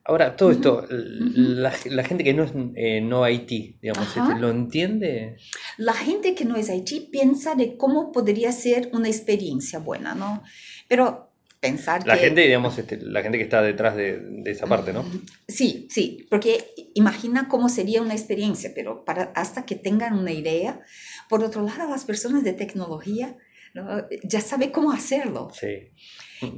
Ahora, 0.08 0.36
todo 0.36 0.52
esto, 0.52 0.86
la, 0.90 1.74
la 1.86 2.04
gente 2.04 2.24
que 2.24 2.34
no 2.36 2.44
es 2.44 2.52
eh, 2.76 3.02
no 3.02 3.28
IT, 3.28 3.50
digamos, 3.82 4.08
este, 4.16 4.40
¿lo 4.40 4.52
entiende? 4.52 5.38
La 5.78 5.94
gente 5.94 6.36
que 6.36 6.46
no 6.46 6.56
es 6.58 6.70
Haití 6.70 7.10
piensa 7.12 7.56
de 7.56 7.76
cómo 7.76 8.12
podría 8.12 8.52
ser 8.52 8.92
una 8.94 9.08
experiencia 9.08 9.80
buena, 9.80 10.14
¿no? 10.14 10.44
Pero 10.88 11.25
pensar 11.66 12.06
La 12.06 12.16
que... 12.16 12.26
gente, 12.26 12.42
digamos, 12.42 12.78
este, 12.78 12.98
la 12.98 13.22
gente 13.22 13.38
que 13.38 13.44
está 13.44 13.62
detrás 13.62 13.96
de, 13.96 14.20
de 14.20 14.52
esa 14.52 14.68
parte, 14.68 14.94
¿no? 14.94 15.06
Sí, 15.48 15.88
sí, 15.90 16.26
porque 16.30 16.74
imagina 16.94 17.48
cómo 17.48 17.70
sería 17.70 18.02
una 18.02 18.14
experiencia, 18.14 18.72
pero 18.76 19.06
para, 19.06 19.32
hasta 19.36 19.66
que 19.66 19.76
tengan 19.76 20.18
una 20.18 20.32
idea. 20.32 20.82
Por 21.30 21.44
otro 21.44 21.62
lado, 21.62 21.90
las 21.90 22.06
personas 22.06 22.44
de 22.44 22.54
tecnología 22.54 23.38
¿no? 23.74 24.06
ya 24.24 24.42
saben 24.42 24.72
cómo 24.72 24.92
hacerlo. 24.92 25.50
Sí. 25.54 25.90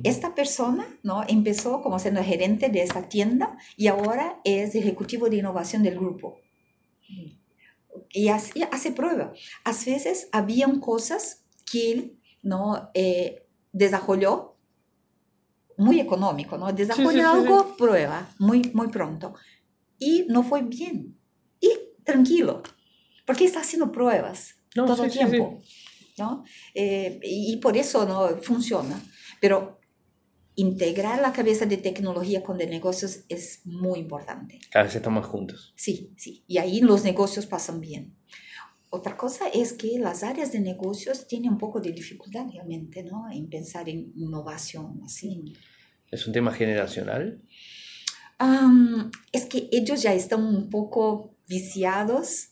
Esta 0.04 0.36
persona 0.36 0.88
¿no? 1.04 1.24
empezó 1.28 1.82
como 1.82 2.00
siendo 2.00 2.24
gerente 2.24 2.70
de 2.70 2.82
esta 2.84 3.10
tienda 3.10 3.58
y 3.76 3.88
ahora 3.88 4.40
es 4.44 4.76
ejecutivo 4.76 5.30
de 5.30 5.38
innovación 5.38 5.84
del 5.84 5.96
grupo. 5.96 6.40
Y 8.12 8.28
así 8.28 8.64
hace 8.72 8.92
prueba. 8.92 9.34
A 9.64 9.72
veces 9.72 10.30
habían 10.32 10.80
cosas 10.80 11.46
que 11.66 11.92
él 11.92 12.18
¿no? 12.48 12.90
Eh, 12.94 13.44
desarrolló 13.72 14.57
muy 15.78 16.00
económico, 16.00 16.58
¿no? 16.58 16.72
Desarrolló 16.74 17.10
sí, 17.12 17.18
sí, 17.18 17.22
algo, 17.22 17.76
prueba, 17.78 18.30
muy, 18.40 18.72
muy 18.74 18.88
pronto. 18.88 19.36
Y 20.00 20.26
no 20.28 20.44
fue 20.44 20.62
bien. 20.64 21.18
Y 21.60 21.70
tranquilo, 22.04 22.64
porque 23.26 23.46
está 23.46 23.62
haciendo 23.62 23.92
pruebas 23.92 24.56
No, 24.76 24.86
todo 24.86 25.04
el 25.04 25.12
sí, 25.12 25.20
sí, 25.20 25.26
sí. 25.26 25.32
tiempo. 25.32 25.62
¿no? 26.18 26.44
Eh, 26.74 27.20
y 27.24 27.54
y 27.54 27.58
por 27.58 27.78
eso 27.78 28.06
no 28.06 28.38
funciona. 28.42 29.02
Pero 29.40 29.80
integrar 30.56 31.22
la 31.22 31.32
cabeza 31.32 31.68
de 31.68 31.78
tecnología 31.78 32.42
con 32.44 32.58
de 32.58 32.66
negocios 32.66 33.26
es 33.30 33.62
muy 33.66 34.00
importante. 34.00 34.60
Cada 34.72 34.86
vez 34.86 34.96
están 34.96 35.14
más 35.14 35.28
juntos. 35.28 35.74
Sí, 35.76 36.12
sí. 36.18 36.44
Y 36.48 36.58
ahí 36.58 36.82
los 36.82 37.04
negocios 37.04 37.46
pasan 37.46 37.80
bien. 37.80 38.18
Otra 38.90 39.18
cosa 39.18 39.48
es 39.50 39.74
que 39.74 40.00
las 40.00 40.24
áreas 40.24 40.52
de 40.52 40.60
negocios 40.60 41.28
tienen 41.28 41.52
un 41.52 41.58
poco 41.58 41.82
de 41.82 41.92
dificultad 41.92 42.46
realmente, 42.52 43.04
¿no? 43.04 43.30
En 43.32 43.50
pensar 43.50 43.90
en 43.90 44.14
innovación 44.16 45.02
así. 45.04 45.54
¿Es 46.10 46.26
un 46.26 46.34
tema 46.34 46.54
generacional? 46.54 47.42
Am, 48.38 49.12
es 49.32 49.46
que 49.46 49.68
ellos 49.72 50.02
ya 50.02 50.14
están 50.14 50.44
un 50.44 50.70
poco 50.70 51.36
viciados 51.48 52.50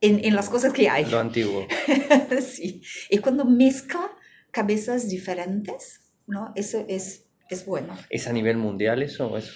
en, 0.00 0.24
en 0.24 0.34
las 0.34 0.48
cosas 0.48 0.72
que 0.72 0.88
hay. 0.88 1.06
Lo 1.06 1.18
antiguo. 1.18 1.66
sí. 2.46 2.82
Y 3.08 3.18
cuando 3.18 3.44
mezcla 3.44 4.10
cabezas 4.50 5.08
diferentes, 5.08 6.00
¿no? 6.26 6.52
Eso 6.54 6.84
es, 6.88 7.24
es 7.48 7.64
bueno. 7.64 7.96
¿Es 8.10 8.26
a 8.26 8.32
nivel 8.32 8.56
mundial 8.56 9.02
eso 9.02 9.28
o 9.28 9.38
es 9.38 9.52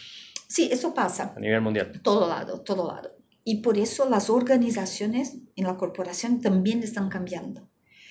Sí, 0.48 0.68
eso 0.70 0.92
pasa. 0.92 1.32
a 1.34 1.40
nivel 1.40 1.62
mundial? 1.62 2.00
Todo 2.02 2.28
lado, 2.28 2.60
todo 2.60 2.86
lado. 2.86 3.16
Y 3.44 3.56
por 3.62 3.78
eso 3.78 4.08
las 4.08 4.30
organizaciones 4.30 5.38
en 5.56 5.64
la 5.64 5.76
corporación 5.76 6.40
también 6.40 6.82
están 6.82 7.08
cambiando. 7.08 7.68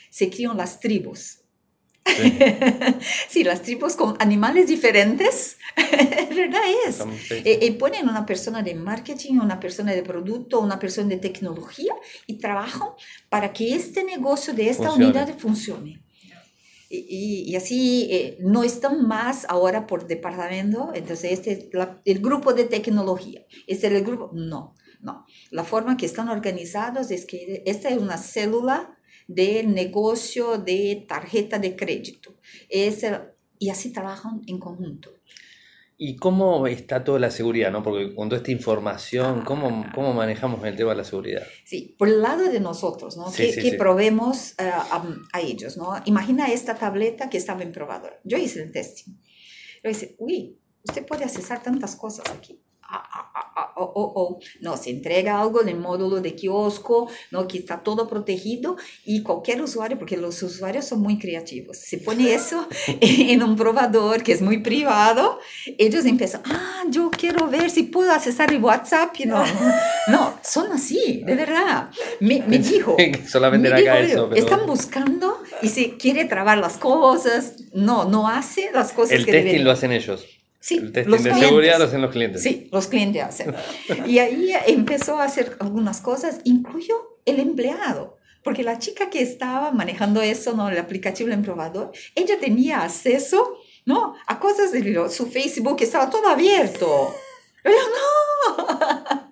Se 0.09 0.29
crean 0.29 0.57
las 0.57 0.79
tribus. 0.79 1.37
Sí. 2.05 2.33
sí, 3.29 3.43
las 3.43 3.61
tribus 3.61 3.95
con 3.95 4.15
animales 4.19 4.67
diferentes, 4.67 5.57
¿verdad 6.35 6.61
es? 6.85 6.95
Estamos- 6.95 7.15
sí. 7.27 7.35
Eh, 7.45 7.59
eh, 7.61 7.71
ponen 7.73 8.09
una 8.09 8.25
persona 8.25 8.61
de 8.63 8.73
marketing, 8.75 9.35
una 9.35 9.59
persona 9.59 9.91
de 9.93 10.01
producto, 10.03 10.59
una 10.59 10.79
persona 10.79 11.09
de 11.09 11.17
tecnología 11.17 11.93
y 12.27 12.39
trabajan 12.39 12.89
para 13.29 13.53
que 13.53 13.75
este 13.75 14.03
negocio 14.03 14.53
de 14.53 14.69
esta 14.69 14.85
Funcione. 14.89 15.05
unidad 15.05 15.37
funcione. 15.37 16.01
Y, 16.89 16.97
y- 17.07 17.51
y 17.51 17.55
así 17.55 18.09
eh, 18.11 18.37
no 18.41 18.63
están 18.63 19.07
más 19.07 19.45
ahora 19.47 19.87
por 19.87 20.07
departamento, 20.07 20.91
entonces 20.93 21.31
este 21.33 21.51
es 21.53 21.65
la- 21.71 22.01
el 22.03 22.19
grupo 22.19 22.53
de 22.53 22.65
tecnología, 22.65 23.45
este 23.67 23.87
es 23.87 23.93
el 23.93 24.03
grupo, 24.03 24.31
no, 24.33 24.75
no. 25.01 25.25
La 25.49 25.63
forma 25.63 25.97
que 25.97 26.05
están 26.05 26.29
organizados 26.29 27.11
es 27.11 27.25
que 27.25 27.63
esta 27.65 27.89
es 27.89 27.97
una 27.97 28.17
célula 28.17 28.97
de 29.27 29.63
negocio 29.63 30.57
de 30.57 31.05
tarjeta 31.07 31.59
de 31.59 31.75
crédito. 31.75 32.35
Es 32.69 33.05
y 33.59 33.69
así 33.69 33.91
trabajan 33.93 34.41
en 34.47 34.59
conjunto. 34.59 35.11
¿Y 36.03 36.15
cómo 36.15 36.65
está 36.65 37.03
toda 37.03 37.19
la 37.19 37.29
seguridad, 37.29 37.71
no? 37.71 37.83
Porque 37.83 38.15
con 38.15 38.27
toda 38.27 38.37
esta 38.39 38.49
información, 38.51 39.41
Ah. 39.41 39.43
¿cómo, 39.45 39.85
cómo 39.93 40.13
manejamos 40.13 40.65
el 40.65 40.75
tema 40.75 40.89
de 40.91 40.97
la 40.97 41.03
seguridad? 41.03 41.43
Sí, 41.63 41.95
por 41.99 42.07
el 42.07 42.23
lado 42.23 42.49
de 42.49 42.59
nosotros, 42.59 43.17
¿no? 43.17 43.29
Sí, 43.29 43.43
que, 43.43 43.53
sí, 43.53 43.61
que 43.61 43.69
sí. 43.71 43.77
probemos 43.77 44.53
eh, 44.57 44.63
a, 44.63 45.05
a 45.31 45.41
ellos, 45.41 45.77
¿no? 45.77 45.93
Imagina 46.05 46.51
esta 46.51 46.73
tableta 46.73 47.29
que 47.29 47.37
estaba 47.37 47.61
en 47.61 47.71
probador. 47.71 48.19
Yo 48.23 48.39
hice 48.39 48.63
el 48.63 48.71
testing. 48.71 49.13
Yo 49.83 49.91
hice, 49.91 50.15
uy, 50.17 50.57
usted 50.83 51.05
puede 51.05 51.23
accesar 51.23 51.61
tantas 51.61 51.95
cosas 51.95 52.25
aquí. 52.31 52.59
Oh, 53.75 53.91
oh, 53.95 54.13
oh. 54.15 54.39
No, 54.59 54.77
se 54.77 54.89
entrega 54.89 55.39
algo 55.39 55.61
en 55.61 55.69
el 55.69 55.77
módulo 55.77 56.21
de 56.21 56.35
kiosco, 56.35 57.09
¿no? 57.31 57.47
Que 57.47 57.57
está 57.57 57.81
todo 57.81 58.07
protegido 58.07 58.77
y 59.05 59.23
cualquier 59.23 59.61
usuario, 59.61 59.97
porque 59.97 60.17
los 60.17 60.41
usuarios 60.43 60.85
son 60.85 61.01
muy 61.01 61.17
creativos, 61.17 61.77
se 61.77 61.97
pone 61.97 62.33
eso 62.33 62.67
en 62.87 63.41
un 63.43 63.55
probador 63.55 64.23
que 64.23 64.33
es 64.33 64.41
muy 64.41 64.59
privado, 64.59 65.39
ellos 65.77 66.05
empiezan, 66.05 66.41
ah, 66.45 66.83
yo 66.89 67.09
quiero 67.09 67.47
ver 67.47 67.69
si 67.69 67.83
puedo 67.83 68.11
accesar 68.11 68.51
el 68.51 68.61
WhatsApp. 68.63 69.15
No, 69.25 69.43
no, 70.07 70.39
son 70.43 70.71
así, 70.71 71.23
de 71.25 71.35
verdad. 71.35 71.89
Me, 72.19 72.43
me 72.47 72.57
dijo. 72.59 72.97
Solamente 73.27 73.69
me 73.69 73.81
dijo, 73.81 73.93
eso, 73.93 74.29
pero 74.29 74.41
Están 74.41 74.65
buscando 74.65 75.41
y 75.61 75.69
se 75.69 75.97
quiere 75.97 76.25
trabar 76.25 76.57
las 76.57 76.77
cosas. 76.77 77.55
No, 77.73 78.05
no 78.05 78.27
hace 78.27 78.69
las 78.73 78.91
cosas 78.91 79.13
el 79.13 79.25
que 79.25 79.31
testing 79.31 79.45
debería. 79.45 79.65
lo 79.65 79.71
hacen 79.71 79.91
ellos. 79.91 80.25
Sí, 80.61 80.75
El 80.77 80.91
testing 80.91 81.11
los 81.11 81.23
de 81.23 81.29
clientes. 81.31 81.49
seguridad 81.49 81.79
lo 81.79 81.85
hacen 81.85 82.01
los 82.01 82.11
clientes. 82.11 82.43
Sí, 82.43 82.69
los 82.71 82.87
clientes 82.87 83.23
hacen. 83.23 83.55
Y 84.05 84.19
ahí 84.19 84.53
empezó 84.67 85.17
a 85.19 85.23
hacer 85.23 85.57
algunas 85.59 86.01
cosas, 86.01 86.39
incluyó 86.43 86.95
el 87.25 87.39
empleado. 87.39 88.17
Porque 88.43 88.63
la 88.63 88.77
chica 88.79 89.09
que 89.09 89.21
estaba 89.21 89.71
manejando 89.71 90.21
eso, 90.21 90.53
¿no? 90.53 90.69
El 90.69 90.77
aplicativo 90.77 91.29
del 91.29 91.41
probador, 91.41 91.91
ella 92.15 92.39
tenía 92.39 92.83
acceso, 92.83 93.57
¿no? 93.85 94.15
A 94.27 94.39
cosas 94.39 94.71
de 94.71 95.09
su 95.09 95.25
Facebook, 95.27 95.77
estaba 95.81 96.09
todo 96.09 96.27
abierto. 96.27 97.13
Pero 97.63 97.75
no. 98.57 99.31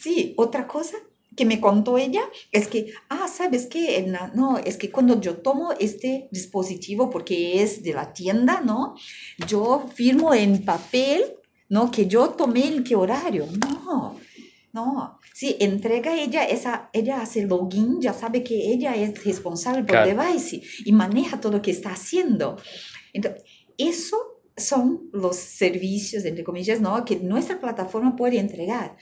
Sí, 0.00 0.34
otra 0.36 0.66
cosa 0.66 0.96
que 1.36 1.44
me 1.44 1.60
contó 1.60 1.98
ella 1.98 2.22
es 2.50 2.68
que, 2.68 2.92
ah, 3.08 3.26
¿sabes 3.28 3.68
la- 4.06 4.30
No, 4.34 4.58
es 4.58 4.76
que 4.76 4.90
cuando 4.90 5.20
yo 5.20 5.36
tomo 5.38 5.72
este 5.78 6.28
dispositivo, 6.30 7.08
porque 7.10 7.62
es 7.62 7.82
de 7.82 7.92
la 7.94 8.12
tienda, 8.12 8.60
¿no? 8.60 8.94
Yo 9.48 9.86
firmo 9.94 10.34
en 10.34 10.64
papel, 10.64 11.24
¿no? 11.68 11.90
Que 11.90 12.06
yo 12.06 12.30
tomé 12.30 12.68
el 12.68 12.84
qué 12.84 12.96
horario. 12.96 13.46
No, 13.60 14.16
no. 14.72 15.18
Sí, 15.34 15.56
entrega 15.60 16.14
ella, 16.20 16.44
esa, 16.44 16.90
ella 16.92 17.22
hace 17.22 17.46
login, 17.46 18.00
ya 18.00 18.12
sabe 18.12 18.42
que 18.44 18.72
ella 18.72 18.94
es 18.94 19.24
responsable 19.24 19.80
por 19.82 19.96
Claro. 20.02 20.22
device 20.24 20.62
y 20.84 20.92
maneja 20.92 21.40
todo 21.40 21.52
lo 21.52 21.62
que 21.62 21.70
está 21.70 21.90
haciendo. 21.92 22.56
Entonces, 23.12 23.42
eso 23.78 24.16
son 24.56 25.08
los 25.12 25.36
servicios, 25.36 26.24
entre 26.24 26.44
comillas, 26.44 26.80
¿no? 26.80 27.04
que 27.04 27.16
nuestra 27.16 27.60
plataforma 27.60 28.16
puede 28.16 28.38
entregar. 28.38 28.96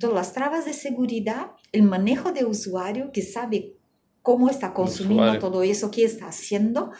Todas 0.00 0.14
las 0.14 0.32
trabas 0.32 0.64
de 0.64 0.72
seguridad, 0.72 1.52
el 1.72 1.82
manejo 1.82 2.32
de 2.32 2.44
usuario 2.44 3.10
que 3.12 3.22
sabe 3.22 3.76
cómo 4.22 4.50
está 4.50 4.74
consumiendo 4.74 5.38
todo 5.38 5.62
eso, 5.62 5.90
qué 5.90 6.04
está 6.04 6.26
haciendo, 6.26 6.90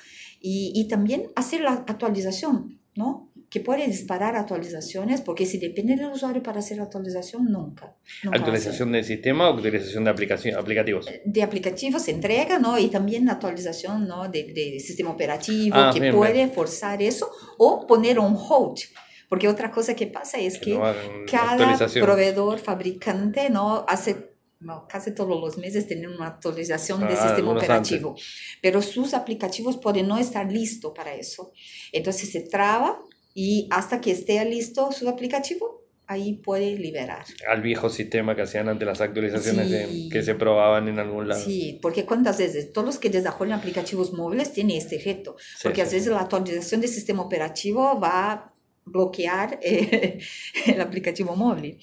y, 0.41 0.73
y 0.75 0.87
también 0.87 1.33
hacer 1.35 1.63
la 1.63 1.73
actualización, 1.73 2.81
¿no? 2.95 3.26
Que 3.49 3.61
puede 3.61 3.87
disparar 3.87 4.37
actualizaciones, 4.37 5.21
porque 5.21 5.47
si 5.47 5.59
depende 5.59 5.95
del 5.97 6.07
usuario 6.07 6.43
para 6.43 6.59
hacer 6.59 6.79
la 6.79 6.85
actualización, 6.85 7.45
nunca. 7.47 7.95
nunca 8.25 8.39
¿Actualización 8.39 8.93
del 8.93 9.05
sistema 9.05 9.49
o 9.49 9.55
actualización 9.55 10.05
de 10.05 10.11
aplicación, 10.11 10.59
aplicativos? 10.59 11.07
de 11.25 11.43
aplicativos 11.43 12.03
se 12.03 12.11
entrega, 12.11 12.59
¿no? 12.59 12.79
Y 12.79 12.89
también 12.89 13.29
actualización, 13.29 14.09
¿no? 14.09 14.29
De, 14.29 14.53
de 14.53 14.81
sistema 14.81 15.11
operativo 15.11 15.77
Ah, 15.77 15.91
que 15.93 16.01
bien, 16.01 16.15
puede 16.15 16.49
forzar 16.49 17.03
eso 17.03 17.31
o 17.59 17.87
poner 17.87 18.19
un 18.19 18.37
hold. 18.37 18.81
Porque 19.29 19.49
otra 19.49 19.71
cosa 19.71 19.95
que 19.95 20.07
pasa 20.07 20.39
es 20.39 20.59
que 20.59 20.75
no 20.75 20.85
hagan 20.85 21.25
cada 21.31 21.89
proveedor, 22.01 22.59
fabricante, 22.59 23.51
¿no? 23.51 23.85
Hace 23.89 24.37
no, 24.59 24.87
casi 24.89 25.15
todos 25.15 25.39
los 25.39 25.59
meses 25.59 25.87
tienen 25.87 26.11
una 26.11 26.29
actualización 26.29 27.05
Ah, 27.05 27.11
sistema 27.11 27.35
algunos 27.35 27.63
operativo, 27.63 28.17
pero 28.63 28.81
sus 28.81 29.13
aplicativos 29.13 29.77
pueden 29.77 30.09
no 30.09 30.17
estar 30.17 30.51
listos 30.51 30.93
para 30.95 31.15
eso. 31.15 31.53
Entonces 31.93 32.33
se 32.33 32.41
traba 32.41 32.99
y 33.39 33.69
hasta 33.71 34.01
que 34.01 34.13
esté 34.13 34.43
listo 34.47 34.91
su 34.93 35.07
aplicativo, 35.11 35.85
ahí 36.07 36.35
puede 36.35 36.75
liberar. 36.79 37.27
Al 37.53 37.61
viejo 37.61 37.91
sistema 37.91 38.35
que 38.35 38.43
hacían 38.43 38.69
antes 38.71 38.87
las 38.87 39.01
actualizaciones 39.03 39.69
de- 39.71 39.87
Sí. 39.89 40.09
que 40.09 40.23
se 40.23 40.35
probaban 40.35 40.89
en 40.89 40.99
algún 40.99 41.29
lado. 41.29 41.43
Sí, 41.45 41.79
porque 41.83 42.07
cuántas 42.07 42.39
veces 42.39 42.73
todos 42.73 42.87
los 42.87 42.99
que 42.99 43.11
desarrollan 43.11 43.59
aplicativos 43.59 44.13
móviles 44.15 44.53
tienen 44.55 44.79
este 44.79 44.99
reto, 45.05 45.37
Sí, 45.39 45.59
porque 45.65 45.83
a 45.83 45.87
sí. 45.87 45.97
veces 45.97 46.11
la 46.13 46.21
actualización 46.21 46.81
del 46.81 46.89
sistema 46.89 47.23
operativo 47.23 48.01
va 48.01 48.33
a 48.33 48.55
bloquear 48.87 49.59
eh, 49.63 50.19
el 50.67 50.81
aplicativo 50.81 51.37
móvil. 51.37 51.79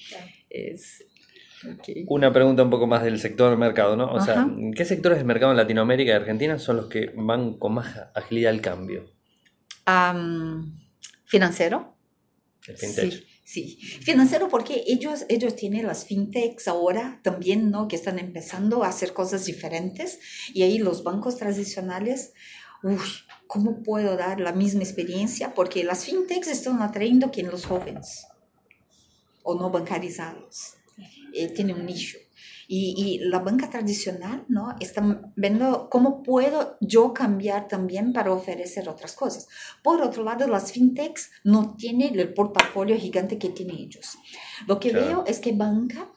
Es, 0.50 1.04
ok. 1.72 1.88
Una 2.08 2.32
pregunta 2.32 2.64
un 2.64 2.70
poco 2.70 2.86
más 2.88 3.04
del 3.04 3.20
sector 3.20 3.50
del 3.50 3.58
mercado, 3.60 3.94
¿no? 3.94 4.10
O 4.12 4.20
sea, 4.20 4.40
Ajá. 4.40 4.50
¿qué 4.74 4.84
sectores 4.84 5.18
de 5.18 5.24
mercado 5.24 5.52
en 5.52 5.58
Latinoamérica 5.58 6.10
y 6.10 6.14
Argentina 6.14 6.58
son 6.58 6.78
los 6.78 6.86
que 6.88 7.12
van 7.14 7.58
con 7.58 7.74
más 7.74 7.94
agilidad 8.14 8.50
al 8.52 8.60
cambio? 8.60 9.04
Am, 9.86 10.78
financiero. 11.24 11.96
El 12.66 12.76
fintech. 12.76 13.12
Sí, 13.44 13.76
sí. 13.76 13.76
Financiero 14.02 14.48
porque 14.48 14.84
ellos, 14.86 15.26
ellos 15.28 15.54
tienen 15.54 15.86
las 15.86 16.06
fintechs 16.06 16.66
ahora 16.68 17.20
también, 17.22 17.70
¿no? 17.70 17.88
Que 17.88 17.96
están 17.96 18.18
empezando 18.18 18.84
a 18.84 18.88
hacer 18.88 19.12
cosas 19.12 19.44
diferentes 19.44 20.18
y 20.54 20.62
ahí 20.62 20.78
los 20.78 21.04
bancos 21.04 21.36
tradicionales, 21.36 22.32
uy, 22.82 22.96
¿cómo 23.46 23.82
puedo 23.82 24.16
dar 24.16 24.40
la 24.40 24.52
misma 24.52 24.82
experiencia? 24.82 25.54
Porque 25.54 25.84
las 25.84 26.04
fintechs 26.04 26.48
están 26.48 26.80
atrayendo 26.80 27.30
que 27.30 27.42
los 27.42 27.66
jóvenes 27.66 28.26
o 29.42 29.54
no 29.54 29.70
bancarizados. 29.70 30.74
Eh, 31.32 31.48
tiene 31.48 31.74
un 31.74 31.84
nicho. 31.84 32.18
Y, 32.66 32.94
y 32.96 33.18
la 33.28 33.40
banca 33.40 33.68
tradicional, 33.68 34.44
¿no? 34.48 34.74
Está 34.80 35.02
viendo 35.36 35.88
cómo 35.90 36.22
puedo 36.22 36.76
yo 36.80 37.12
cambiar 37.12 37.68
también 37.68 38.12
para 38.12 38.32
ofrecer 38.32 38.88
otras 38.88 39.14
cosas. 39.14 39.48
Por 39.82 40.00
otro 40.00 40.24
lado, 40.24 40.46
las 40.48 40.72
fintechs 40.72 41.30
no 41.44 41.74
tienen 41.76 42.18
el 42.18 42.32
portafolio 42.32 42.96
gigante 42.96 43.38
que 43.38 43.50
tienen 43.50 43.76
ellos. 43.76 44.16
Lo 44.66 44.80
que 44.80 44.90
Claro. 44.90 45.06
veo 45.06 45.24
es 45.26 45.40
que 45.40 45.52
banca 45.52 46.08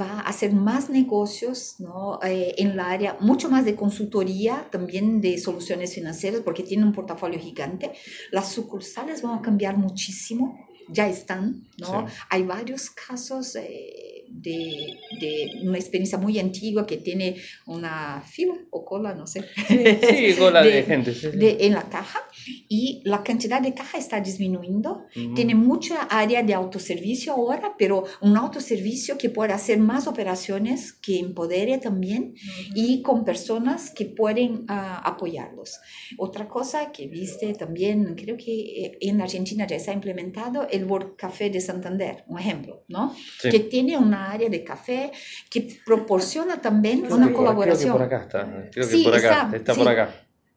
va 0.00 0.20
a 0.20 0.28
hacer 0.28 0.52
más 0.52 0.88
negocios 0.88 1.76
¿no? 1.80 2.18
Eh, 2.22 2.54
en 2.58 2.76
la 2.76 2.90
área, 2.90 3.16
mucho 3.20 3.50
más 3.50 3.64
de 3.66 3.74
consultoría, 3.76 4.66
también 4.70 5.20
de 5.20 5.38
soluciones 5.38 5.94
financieras, 5.94 6.40
porque 6.42 6.62
tiene 6.62 6.84
un 6.84 6.92
portafolio 6.92 7.38
gigante. 7.38 7.92
Las 8.32 8.52
sucursales 8.52 9.20
van 9.22 9.38
a 9.38 9.42
cambiar 9.42 9.76
muchísimo, 9.76 10.58
ya 10.88 11.08
están, 11.08 11.66
¿no? 11.78 12.08
Sí. 12.08 12.14
Hay 12.30 12.42
varios 12.44 12.88
casos 12.90 13.54
eh, 13.56 14.15
de, 14.30 14.96
de 15.20 15.50
una 15.64 15.78
experiencia 15.78 16.18
muy 16.18 16.38
antigua 16.38 16.86
que 16.86 16.96
tiene 16.98 17.36
una 17.66 18.22
fila 18.22 18.54
o 18.70 18.84
cola, 18.84 19.14
no 19.14 19.26
sé. 19.26 19.44
Sí, 19.68 20.34
cola 20.38 20.62
de, 20.62 20.70
De- 20.70 20.82
gente. 20.84 21.14
sí, 21.14 21.28
sí. 21.32 21.36
de- 21.36 21.56
en 21.60 21.72
la 21.74 21.88
caja 21.88 22.20
y 22.68 23.02
la 23.04 23.22
cantidad 23.22 23.60
de 23.60 23.74
caja 23.74 23.98
está 23.98 24.20
disminuyendo. 24.20 25.04
Ujú. 25.16 25.34
Tiene 25.34 25.54
mucha 25.54 26.02
área 26.04 26.42
de 26.42 26.54
autoservicio 26.54 27.32
ahora, 27.32 27.74
pero 27.78 28.04
un 28.20 28.36
autoservicio 28.36 29.18
que 29.18 29.30
puede 29.30 29.52
hacer 29.52 29.78
más 29.78 30.06
operaciones, 30.06 30.92
que 30.92 31.18
empodere 31.18 31.78
también 31.78 32.34
y 32.74 33.02
con 33.02 33.24
personas 33.24 33.90
que 33.90 34.06
pueden 34.06 34.64
ah, 34.68 35.00
apoyarlos. 35.04 35.78
Otra 36.18 36.48
cosa 36.48 36.92
que 36.92 37.06
viste 37.08 37.52
también, 37.54 38.14
creo 38.16 38.36
que 38.36 38.52
eh, 38.84 38.98
en 39.00 39.20
Argentina 39.20 39.66
ya 39.66 39.76
está 39.76 39.92
implementado 39.92 40.66
el 40.70 40.84
World 40.84 41.16
Café 41.16 41.50
de 41.50 41.60
Santander, 41.60 42.24
un 42.28 42.38
ejemplo, 42.38 42.84
¿no? 42.88 43.14
Sí. 43.40 43.50
Que 43.50 43.60
tiene 43.60 43.96
una 43.96 44.15
área 44.16 44.48
de 44.48 44.64
café 44.64 45.12
que 45.50 45.78
proporciona 45.84 46.60
también 46.60 47.02
Creo 47.02 47.16
una 47.16 47.28
que 47.28 47.34
colaboración. 47.34 47.96
Creo 47.96 48.08
que 48.08 48.14
por 48.14 48.14
acá 48.14 48.24
está. 48.26 48.70
Creo 48.72 48.88
que 48.88 48.96
Sí, 48.96 49.04
por 49.04 49.14
acá. 49.14 49.42
está, 49.44 49.56
Está, 49.56 49.74
sí. 49.74 49.78
por 49.80 49.88
acá. 49.88 50.14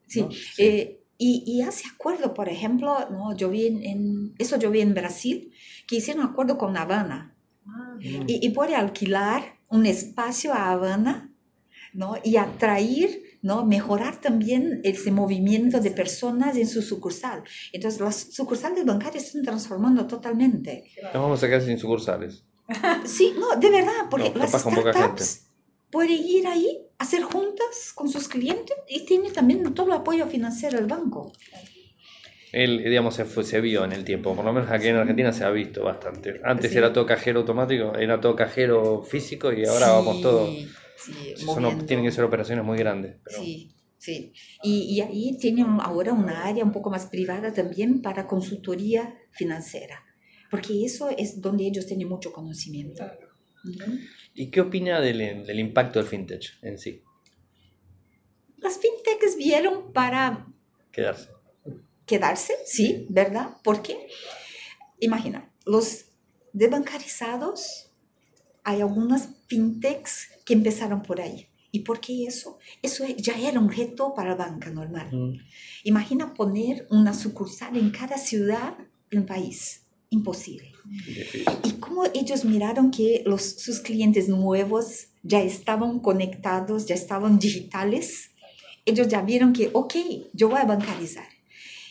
Sí, 0.08 0.22
¿no? 0.22 0.30
eh, 0.58 0.96
y, 1.18 1.44
y 1.46 1.62
hace 1.62 1.84
acuerdo, 1.94 2.34
por 2.34 2.48
ejemplo, 2.50 3.10
¿no? 3.12 3.36
yo 3.36 3.50
vi 3.50 3.68
en, 3.68 3.84
en- 3.84 4.34
eso 4.38 4.58
yo 4.58 4.72
vi 4.72 4.80
en 4.82 4.94
Brasil, 4.94 5.52
que 5.86 5.98
hicieron 5.98 6.24
acuerdo 6.26 6.58
con 6.58 6.76
Habana 6.78 7.36
Mm. 7.66 8.24
y, 8.28 8.48
y 8.48 8.50
puede 8.52 8.76
alquilar 8.76 9.44
un 9.68 9.86
espacio 9.86 10.54
a 10.54 10.72
Habana 10.72 11.32
¿no? 11.94 12.16
y 12.24 12.38
atraer, 12.38 13.10
¿no? 13.44 13.64
mejorar 13.66 14.20
también 14.22 14.80
ese 14.84 15.12
movimiento 15.12 15.80
de 15.80 15.92
personas 15.92 16.56
en 16.58 16.68
su 16.68 16.82
sucursal. 16.82 17.44
Entonces, 17.72 18.00
las 18.02 18.16
sucursales 18.34 18.86
bancarias 18.86 19.24
se 19.24 19.28
están 19.30 19.44
transformando 19.44 20.08
totalmente. 20.08 20.86
Nos 21.04 21.14
vamos 21.14 21.44
a 21.44 21.48
quedar 21.48 21.62
sin 21.62 21.78
sucursales. 21.78 22.44
Sí, 23.06 23.34
no, 23.38 23.56
de 23.60 23.70
verdad, 23.70 24.08
porque 24.10 24.30
No, 24.32 24.40
las 24.40 24.52
startups 24.52 25.48
pueden 25.92 26.12
ir 26.24 26.48
ahí, 26.48 26.86
hacer 27.00 27.24
juntas 27.24 27.92
con 27.96 28.10
sus 28.10 28.28
clientes 28.28 28.76
y 28.88 29.06
tiene 29.06 29.32
también 29.32 29.74
todo 29.74 29.88
el 29.88 29.94
apoyo 29.94 30.28
financiero 30.28 30.78
del 30.78 30.86
banco. 30.88 31.32
Él, 32.52 32.84
digamos, 32.84 33.16
se, 33.16 33.26
fue, 33.26 33.44
se 33.44 33.62
vio 33.62 33.86
en 33.86 33.92
el 33.92 34.04
tiempo. 34.04 34.36
Por 34.36 34.44
lo 34.44 34.52
menos 34.52 34.72
aquí 34.72 34.88
en 34.88 34.96
Argentina 34.96 35.32
se 35.32 35.44
ha 35.44 35.52
visto 35.52 35.84
bastante. 35.84 36.42
Antes 36.44 36.72
Sí. 36.72 36.78
era 36.78 36.92
todo 36.92 37.06
cajero 37.06 37.42
automático, 37.42 37.94
era 37.96 38.20
todo 38.20 38.36
cajero 38.36 39.04
físico 39.04 39.54
y 39.54 39.66
ahora 39.66 39.92
vamos 39.92 40.16
Sí, 40.16 40.22
todo. 40.22 40.56
sí, 40.98 41.34
Son, 41.36 41.86
tienen 41.86 42.06
que 42.06 42.12
ser 42.12 42.24
operaciones 42.24 42.66
muy 42.66 42.78
grandes. 42.80 43.18
Pero 43.24 43.38
Sí, 43.44 43.72
sí. 44.00 44.34
Y, 44.64 44.96
y 44.96 45.02
ahí 45.02 45.38
tiene 45.40 45.64
un- 45.64 45.80
ahora 45.80 46.12
una 46.14 46.46
área 46.46 46.64
un 46.64 46.72
poco 46.72 46.90
más 46.90 47.06
privada 47.06 47.54
también 47.54 48.02
para 48.02 48.26
consultoría 48.26 49.16
financiera, 49.32 50.04
porque 50.50 50.86
eso 50.86 51.10
es 51.10 51.42
donde 51.42 51.68
ellos 51.68 51.86
tienen 51.86 52.08
mucho 52.08 52.32
conocimiento. 52.32 53.04
¿Y 54.34 54.50
qué 54.52 54.62
opina 54.62 55.00
del, 55.02 55.46
del 55.46 55.60
impacto 55.60 56.00
del 56.00 56.08
fintech 56.08 56.58
en 56.62 56.78
sí? 56.78 57.02
Las 58.58 58.78
fintechs 58.80 59.38
vieron 59.38 59.92
para 59.94 60.48
Quedarse. 60.92 61.30
quedarse, 62.06 62.54
sí, 62.66 63.06
¿verdad? 63.10 63.58
Porque, 63.64 64.08
imagina, 65.00 65.52
los 65.66 66.06
desbancarizados, 66.54 67.92
hay 68.64 68.82
algunas 68.82 69.30
fintechs 69.48 70.30
que 70.46 70.54
empezaron 70.54 71.02
por 71.04 71.22
ahí. 71.22 71.48
¿Y 71.72 71.82
por 71.82 72.00
qué 72.00 72.26
eso? 72.26 72.58
Eso 72.82 73.06
ya 73.06 73.38
era 73.38 73.60
un 73.60 73.72
reto 73.72 74.14
para 74.16 74.32
la 74.32 74.36
banca 74.36 74.72
normal. 74.72 75.10
Mm. 75.12 75.38
Imagina 75.84 76.34
poner 76.34 76.88
una 76.90 77.14
sucursal 77.14 77.78
en 77.78 77.92
cada 77.92 78.18
ciudad 78.18 78.76
del 79.12 79.26
país. 79.26 79.86
Imposible. 80.12 80.72
Y 81.64 81.74
como 81.74 82.06
ellos 82.14 82.46
miraron 82.46 82.90
que 82.92 83.24
los, 83.26 83.44
sus 83.44 83.80
clientes 83.80 84.28
nuevos 84.28 85.10
ya 85.22 85.42
estaban 85.42 86.00
conectados, 86.00 86.86
ya 86.88 86.96
estaban 86.96 87.38
digitales, 87.38 88.32
ellos 88.86 89.08
ya 89.08 89.22
vieron 89.22 89.54
que, 89.54 89.70
ok, 89.74 89.94
yo 90.34 90.50
voy 90.50 90.60
a 90.60 90.66
bancarizar. 90.66 91.28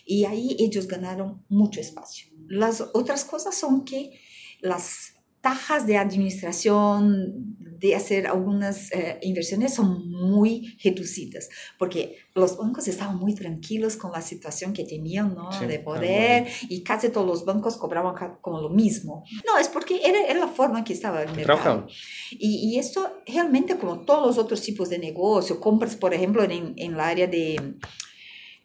Y 0.05 0.25
ahí 0.25 0.57
ellos 0.59 0.89
ganaron 0.89 1.45
mucho 1.49 1.81
espacio. 1.81 2.29
Las 2.49 2.81
otras 2.95 3.25
cosas 3.25 3.55
son 3.55 3.85
que 3.85 4.19
las 4.61 5.15
tajas 5.41 5.87
de 5.87 5.99
administración, 5.99 7.58
de 7.79 7.95
hacer 7.95 8.27
algunas 8.27 8.93
eh, 8.93 9.19
inversiones 9.23 9.75
son 9.75 10.11
muy 10.11 10.77
reducidas, 10.83 11.49
porque 11.79 12.17
los 12.35 12.57
bancos 12.57 12.89
estaban 12.89 13.17
muy 13.17 13.35
tranquilos 13.35 13.97
con 13.97 14.11
la 14.13 14.21
situación 14.21 14.73
que 14.73 14.85
tenían 14.85 15.35
¿no? 15.35 15.51
de 15.61 15.79
poder 15.79 16.49
y 16.69 16.83
casi 16.83 17.11
todos 17.11 17.27
los 17.27 17.45
bancos 17.45 17.77
cobraban 17.77 18.39
como 18.41 18.61
lo 18.61 18.71
mismo. 18.71 19.25
No, 19.47 19.59
es 19.59 19.69
porque 19.69 20.01
era, 20.05 20.21
era 20.23 20.41
la 20.41 20.49
forma 20.49 20.79
en 20.81 20.85
que 20.85 20.93
estaba 20.93 21.23
el 21.23 21.35
mercado. 21.35 21.87
Y, 22.31 22.73
y, 22.73 22.79
esto 22.79 23.21
realmente 23.27 23.77
como 23.77 24.01
todos 24.01 24.27
los 24.27 24.39
otros 24.39 24.61
tipos 24.61 24.89
de 24.89 24.99
negocio, 24.99 25.61
compras 25.61 25.95
por 25.97 26.15
ejemplo 26.15 26.43
en, 26.43 26.75
en 26.77 26.95
el 26.95 27.01
área 27.01 27.27
de, 27.27 27.75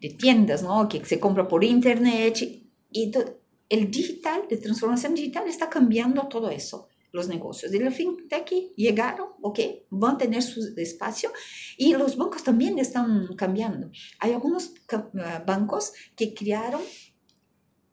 de 0.01 0.09
tiendas, 0.09 0.63
¿no? 0.63 0.87
que 0.87 1.03
se 1.05 1.19
compra 1.19 1.47
por 1.47 1.63
internet 1.63 2.41
y, 2.41 2.71
y 2.91 3.11
el 3.69 3.89
digital, 3.89 4.43
de 4.49 4.57
transformación 4.57 5.15
digital, 5.15 5.47
está 5.47 5.69
cambiando 5.69 6.27
todo 6.27 6.49
eso, 6.49 6.87
los 7.13 7.27
negocios. 7.29 7.71
Y 7.73 7.77
el 7.77 7.93
fintech 7.93 8.49
llegaron, 8.75 9.29
ok, 9.41 9.59
van 9.91 10.15
a 10.15 10.17
tener 10.17 10.41
su 10.41 10.73
espacio 10.75 11.31
y 11.77 11.93
los 11.93 12.17
bancos 12.17 12.43
también 12.43 12.79
están 12.79 13.35
cambiando. 13.37 13.89
Hay 14.19 14.33
algunos 14.33 14.73
eh, 14.91 15.43
bancos 15.45 15.93
que 16.15 16.33
crearon 16.33 16.81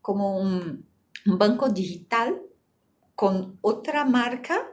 como 0.00 0.38
un, 0.40 0.88
banco 1.26 1.68
digital 1.68 2.40
con 3.14 3.59
otra 3.61 4.06
marca, 4.06 4.66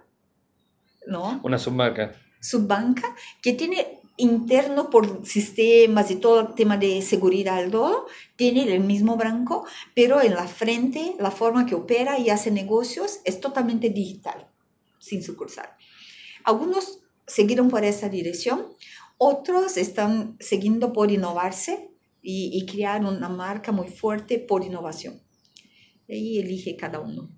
¿no? 1.06 1.42
Una 1.44 1.60
submarca. 1.60 2.14
Subbanca 2.40 3.14
que 3.42 3.52
tiene 3.52 4.00
interno 4.18 4.90
por 4.90 5.26
sistemas 5.26 6.12
y 6.12 6.16
todo 6.16 6.42
el 6.42 6.56
tema 6.56 6.78
de 6.78 7.02
seguridad, 7.02 7.70
todo, 7.70 8.08
tiene 8.36 8.64
el 8.74 8.82
mismo 8.82 9.16
banco, 9.16 9.66
pero 9.96 10.22
en 10.22 10.34
la 10.34 10.48
frente, 10.48 11.16
la 11.20 11.32
forma 11.32 11.66
que 11.66 11.76
opera 11.76 12.20
y 12.20 12.30
hace 12.30 12.52
negocios 12.52 13.20
es 13.26 13.40
totalmente 13.40 13.90
digital, 13.90 14.48
sin 15.00 15.24
sucursal. 15.24 15.70
Algunos 16.44 17.00
siguieron 17.28 17.70
por 17.70 17.84
esa 17.84 18.10
dirección, 18.10 18.66
otros 19.18 19.78
están 19.78 20.36
siguiendo 20.40 20.94
por 20.94 21.12
innovarse 21.12 21.92
y, 22.22 22.52
y 22.54 22.66
crear 22.66 23.06
una 23.06 23.30
marca 23.30 23.72
muy 23.72 23.88
fuerte 23.88 24.40
por 24.40 24.64
innovación. 24.64 25.22
Ahí 26.10 26.40
elige 26.40 26.76
cada 26.76 27.00
uno. 27.00 27.30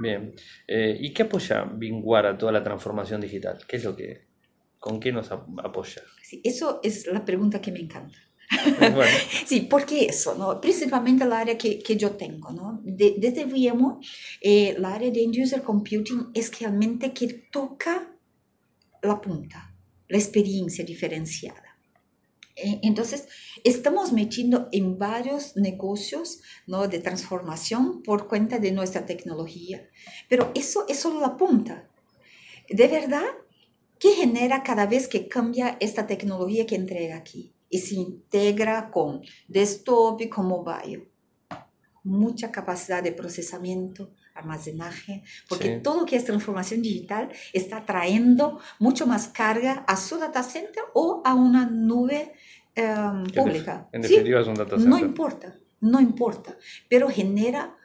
Bien. 0.00 0.34
Eh, 0.66 0.96
¿Y 1.00 1.12
qué 1.12 1.22
apoya 1.22 1.64
Vinguar 1.64 2.26
a 2.26 2.38
toda 2.38 2.52
la 2.52 2.62
transformación 2.62 3.20
digital? 3.20 3.58
¿Qué 3.66 3.76
es 3.76 3.84
lo 3.84 3.96
que 3.96 4.27
¿Con 4.78 5.00
qué 5.00 5.12
nos 5.12 5.30
apoya? 5.30 6.02
Sí, 6.22 6.40
eso 6.44 6.80
es 6.82 7.06
la 7.06 7.24
pregunta 7.24 7.60
que 7.60 7.72
me 7.72 7.80
encanta. 7.80 8.18
sí, 9.46 9.66
porque 9.68 10.06
eso, 10.06 10.34
¿no? 10.34 10.60
principalmente 10.60 11.24
el 11.24 11.32
área 11.32 11.58
que, 11.58 11.78
que 11.80 11.96
yo 11.96 12.12
tengo. 12.12 12.50
¿no? 12.50 12.80
desde 12.84 13.44
VMware, 13.44 13.98
eh, 14.40 14.74
el 14.76 14.84
área 14.84 15.10
de 15.10 15.22
End-User 15.22 15.62
Computing 15.62 16.30
es 16.34 16.58
realmente 16.58 17.12
que 17.12 17.28
toca 17.50 18.16
la 19.02 19.20
punta, 19.20 19.74
la 20.08 20.18
experiencia 20.18 20.84
diferenciada. 20.84 21.62
Eh, 22.56 22.80
entonces, 22.82 23.28
estamos 23.62 24.12
metiendo 24.12 24.68
en 24.72 24.98
varios 24.98 25.56
negocios 25.56 26.40
¿no? 26.66 26.88
de 26.88 26.98
transformación 26.98 28.02
por 28.02 28.26
cuenta 28.26 28.58
de 28.58 28.72
nuestra 28.72 29.06
tecnología, 29.06 29.88
pero 30.28 30.50
eso 30.54 30.84
es 30.88 30.98
solo 30.98 31.20
la 31.20 31.36
punta. 31.36 31.88
De 32.68 32.88
verdad, 32.88 33.26
¿Qué 33.98 34.10
genera 34.10 34.62
cada 34.62 34.86
vez 34.86 35.08
que 35.08 35.28
cambia 35.28 35.76
esta 35.80 36.06
tecnología 36.06 36.66
que 36.66 36.76
entrega 36.76 37.16
aquí 37.16 37.52
y 37.68 37.78
se 37.78 37.96
integra 37.96 38.90
con 38.90 39.22
desktop 39.48 40.20
y 40.20 40.28
con 40.28 40.46
mobile? 40.46 41.08
Mucha 42.04 42.52
capacidad 42.52 43.02
de 43.02 43.12
procesamiento, 43.12 44.12
almacenaje, 44.34 45.24
porque 45.48 45.78
todo 45.78 46.06
que 46.06 46.16
es 46.16 46.24
transformación 46.24 46.80
digital 46.80 47.30
está 47.52 47.84
trayendo 47.84 48.60
mucho 48.78 49.06
más 49.06 49.28
carga 49.28 49.84
a 49.86 49.96
su 49.96 50.16
data 50.16 50.42
center 50.42 50.84
o 50.94 51.20
a 51.24 51.34
una 51.34 51.66
nube 51.66 52.32
em, 52.74 53.24
pública. 53.26 53.88
En 53.92 54.02
definitiva 54.02 54.40
es 54.40 54.46
un 54.46 54.54
data 54.54 54.76
center. 54.76 54.88
No 54.88 54.98
importa, 54.98 55.58
no 55.80 56.00
importa, 56.00 56.56
pero 56.88 57.08
genera 57.08 57.77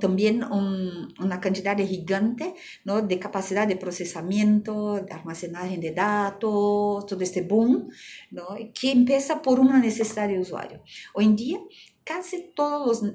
también 0.00 0.44
una 0.44 1.40
cantidad 1.40 1.76
gigante 1.78 2.54
¿no? 2.84 3.02
de 3.02 3.18
capacidad 3.18 3.66
de 3.66 3.76
procesamiento, 3.76 5.00
de 5.00 5.12
almacenaje 5.12 5.78
de 5.78 5.92
datos, 5.92 7.06
todo 7.06 7.20
este 7.20 7.42
boom, 7.42 7.88
¿no? 8.30 8.46
que 8.72 8.92
empieza 8.92 9.42
por 9.42 9.58
una 9.58 9.78
necesidad 9.78 10.28
de 10.28 10.38
usuario. 10.38 10.82
Hoy 11.14 11.24
en 11.24 11.36
día, 11.36 11.58
casi 12.04 12.52
todos 12.54 13.02
los 13.02 13.14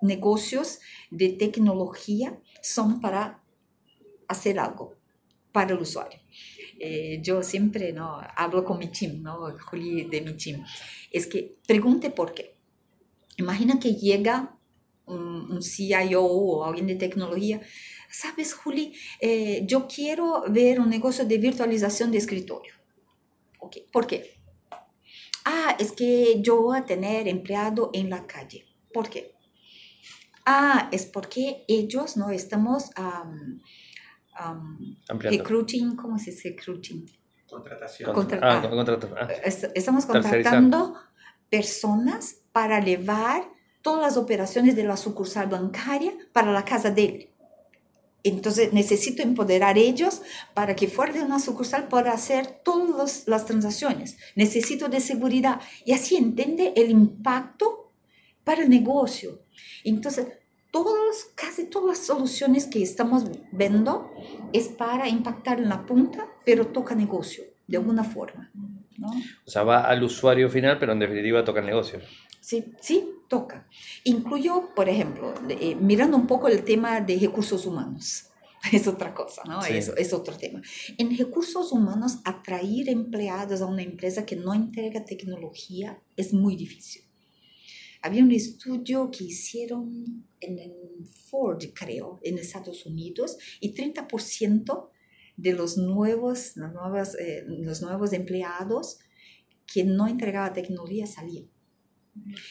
negocios 0.00 0.78
de 1.10 1.30
tecnología 1.30 2.38
son 2.60 3.00
para 3.00 3.42
hacer 4.28 4.58
algo 4.58 4.94
para 5.50 5.74
el 5.74 5.80
usuario. 5.80 6.20
Eh, 6.78 7.20
yo 7.22 7.42
siempre 7.42 7.92
¿no? 7.92 8.20
hablo 8.36 8.64
con 8.64 8.78
mi 8.78 8.88
team, 8.88 9.22
¿no? 9.22 9.56
Juli 9.58 10.04
de 10.04 10.20
mi 10.20 10.34
team, 10.34 10.64
es 11.10 11.26
que 11.26 11.56
pregunte 11.66 12.10
por 12.10 12.34
qué. 12.34 12.56
Imagina 13.36 13.78
que 13.78 13.94
llega 13.94 14.56
un, 15.06 15.60
CIO 15.62 16.24
o 16.24 16.64
alguien 16.64 16.86
de 16.86 16.96
tecnología, 16.96 17.60
sabes, 18.10 18.54
Juli, 18.54 18.94
eh, 19.20 19.64
yo 19.66 19.86
quiero 19.86 20.44
ver 20.48 20.80
un 20.80 20.88
negocio 20.88 21.24
de 21.24 21.38
virtualización 21.38 22.10
de 22.10 22.18
escritorio. 22.18 22.74
Okay. 23.58 23.86
¿Por 23.92 24.06
qué? 24.06 24.42
Ah, 25.44 25.76
es 25.78 25.92
que 25.92 26.40
yo 26.40 26.62
voy 26.62 26.78
a 26.78 26.84
tener 26.84 27.26
empleado 27.28 27.90
en 27.92 28.10
la 28.10 28.26
calle. 28.26 28.66
¿Por 28.92 29.08
qué? 29.08 29.34
Ah, 30.44 30.88
es 30.92 31.06
porque 31.06 31.64
ellos 31.68 32.16
no 32.16 32.30
estamos 32.30 32.90
um, 32.98 33.60
recruiting, 35.18 35.96
¿cómo 35.96 36.18
se 36.18 36.32
dice 36.32 36.50
recruiting? 36.50 37.10
Contratación. 37.48 38.10
ah, 38.42 38.62
ah. 39.20 39.28
Estamos 39.74 40.06
contratando 40.06 40.94
personas 41.50 42.38
para 42.52 42.80
llevar 42.80 43.44
todas 43.82 44.00
las 44.00 44.16
operaciones 44.16 44.76
de 44.76 44.84
la 44.84 44.96
sucursal 44.96 45.48
bancaria 45.48 46.12
para 46.32 46.52
la 46.52 46.64
casa 46.64 46.90
de 46.90 47.04
él. 47.04 47.28
Entonces 48.24 48.72
necesito 48.72 49.22
empoderar 49.22 49.76
a 49.76 49.80
ellos 49.80 50.22
para 50.54 50.76
que 50.76 50.86
fuera 50.86 51.12
de 51.12 51.22
una 51.22 51.40
sucursal 51.40 51.88
pueda 51.88 52.12
hacer 52.12 52.46
todas 52.64 53.26
las 53.26 53.46
transacciones. 53.46 54.16
Necesito 54.36 54.88
de 54.88 55.00
seguridad 55.00 55.60
y 55.84 55.92
así 55.92 56.16
entiende 56.16 56.72
el 56.76 56.90
impacto 56.90 57.92
para 58.44 58.62
el 58.62 58.70
negocio. 58.70 59.40
Entonces, 59.84 60.28
todos, 60.70 61.26
casi 61.34 61.64
todas 61.64 61.98
las 61.98 62.06
soluciones 62.06 62.66
que 62.66 62.82
estamos 62.82 63.24
viendo 63.50 64.10
es 64.52 64.68
para 64.68 65.08
impactar 65.08 65.58
en 65.58 65.68
la 65.68 65.84
punta, 65.84 66.26
pero 66.46 66.68
toca 66.68 66.94
negocio 66.94 67.44
de 67.66 67.76
alguna 67.76 68.04
forma. 68.04 68.50
¿no? 68.96 69.08
O 69.44 69.50
sea, 69.50 69.64
va 69.64 69.82
al 69.82 70.02
usuario 70.02 70.48
final, 70.48 70.78
pero 70.78 70.92
en 70.92 71.00
definitiva 71.00 71.44
toca 71.44 71.60
el 71.60 71.66
negocio. 71.66 72.00
Sí, 72.42 72.64
sí, 72.80 73.08
toca. 73.28 73.68
Incluyo, 74.02 74.74
por 74.74 74.88
ejemplo, 74.88 75.32
eh, 75.48 75.76
mirando 75.76 76.16
un 76.16 76.26
poco 76.26 76.48
el 76.48 76.64
tema 76.64 77.00
de 77.00 77.16
recursos 77.16 77.64
humanos. 77.66 78.24
Es 78.72 78.86
otra 78.86 79.14
cosa, 79.14 79.42
¿no? 79.44 79.64
Es, 79.64 79.92
es, 79.96 80.12
otro 80.12 80.36
tema. 80.36 80.60
En 80.98 81.16
recursos 81.16 81.72
humanos, 81.72 82.18
atraer 82.24 82.88
empleados 82.88 83.60
a 83.60 83.66
una 83.66 83.82
empresa 83.82 84.24
que 84.26 84.36
no 84.36 84.54
entrega 84.54 85.04
tecnología 85.04 86.00
es 86.16 86.32
muy 86.32 86.56
difícil. 86.56 87.02
Había 88.02 88.22
un 88.24 88.32
estudio 88.32 89.10
que 89.10 89.24
hicieron 89.24 90.26
en 90.40 90.72
Ford, 91.28 91.62
creo, 91.74 92.18
en 92.22 92.38
Estados 92.38 92.86
Unidos, 92.86 93.36
y 93.60 93.74
30% 93.74 94.90
de 95.36 95.52
los 95.52 95.76
nuevos, 95.76 96.56
los 96.56 96.72
nuevos, 96.72 97.14
eh, 97.20 97.44
los 97.46 97.82
nuevos 97.82 98.12
empleados 98.12 98.98
que 99.66 99.84
no 99.84 100.06
entregaban 100.06 100.52
tecnología 100.52 101.06
salían 101.06 101.51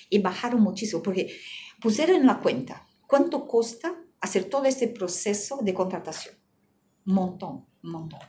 y 0.09 0.19
bajaron 0.19 0.61
muchísimo 0.61 1.01
porque 1.01 1.35
pusieron 1.79 2.17
en 2.17 2.27
la 2.27 2.39
cuenta 2.39 2.87
cuánto 3.07 3.47
cuesta 3.47 3.95
hacer 4.19 4.45
todo 4.45 4.65
este 4.65 4.87
proceso 4.87 5.59
de 5.61 5.73
contratación. 5.73 6.35
Montón, 7.05 7.65
montón. 7.81 8.19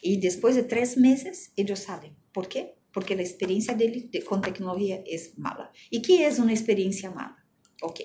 Y 0.00 0.20
después 0.20 0.54
de 0.54 0.62
tres 0.62 0.96
meses 0.96 1.52
ellos 1.56 1.80
saben. 1.80 2.16
¿Por 2.32 2.48
qué? 2.48 2.78
Porque 2.92 3.16
la 3.16 3.22
experiencia 3.22 3.74
de, 3.74 4.10
con 4.28 4.40
tecnología 4.40 5.02
es 5.04 5.36
mala. 5.36 5.72
¿Y 5.90 6.02
qué 6.02 6.26
es 6.26 6.38
una 6.38 6.52
experiencia 6.52 7.10
mala? 7.10 7.44
Ok. 7.82 8.00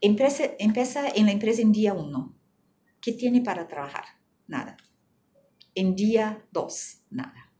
Empieza, 0.00 0.44
empieza 0.58 1.08
en 1.08 1.26
la 1.26 1.32
empresa 1.32 1.62
en 1.62 1.72
día 1.72 1.94
uno. 1.94 2.36
¿Qué 3.00 3.12
tiene 3.12 3.40
para 3.40 3.66
trabajar? 3.66 4.04
Nada. 4.46 4.76
En 5.74 5.94
día 5.94 6.46
dos, 6.52 7.02
nada. 7.08 7.52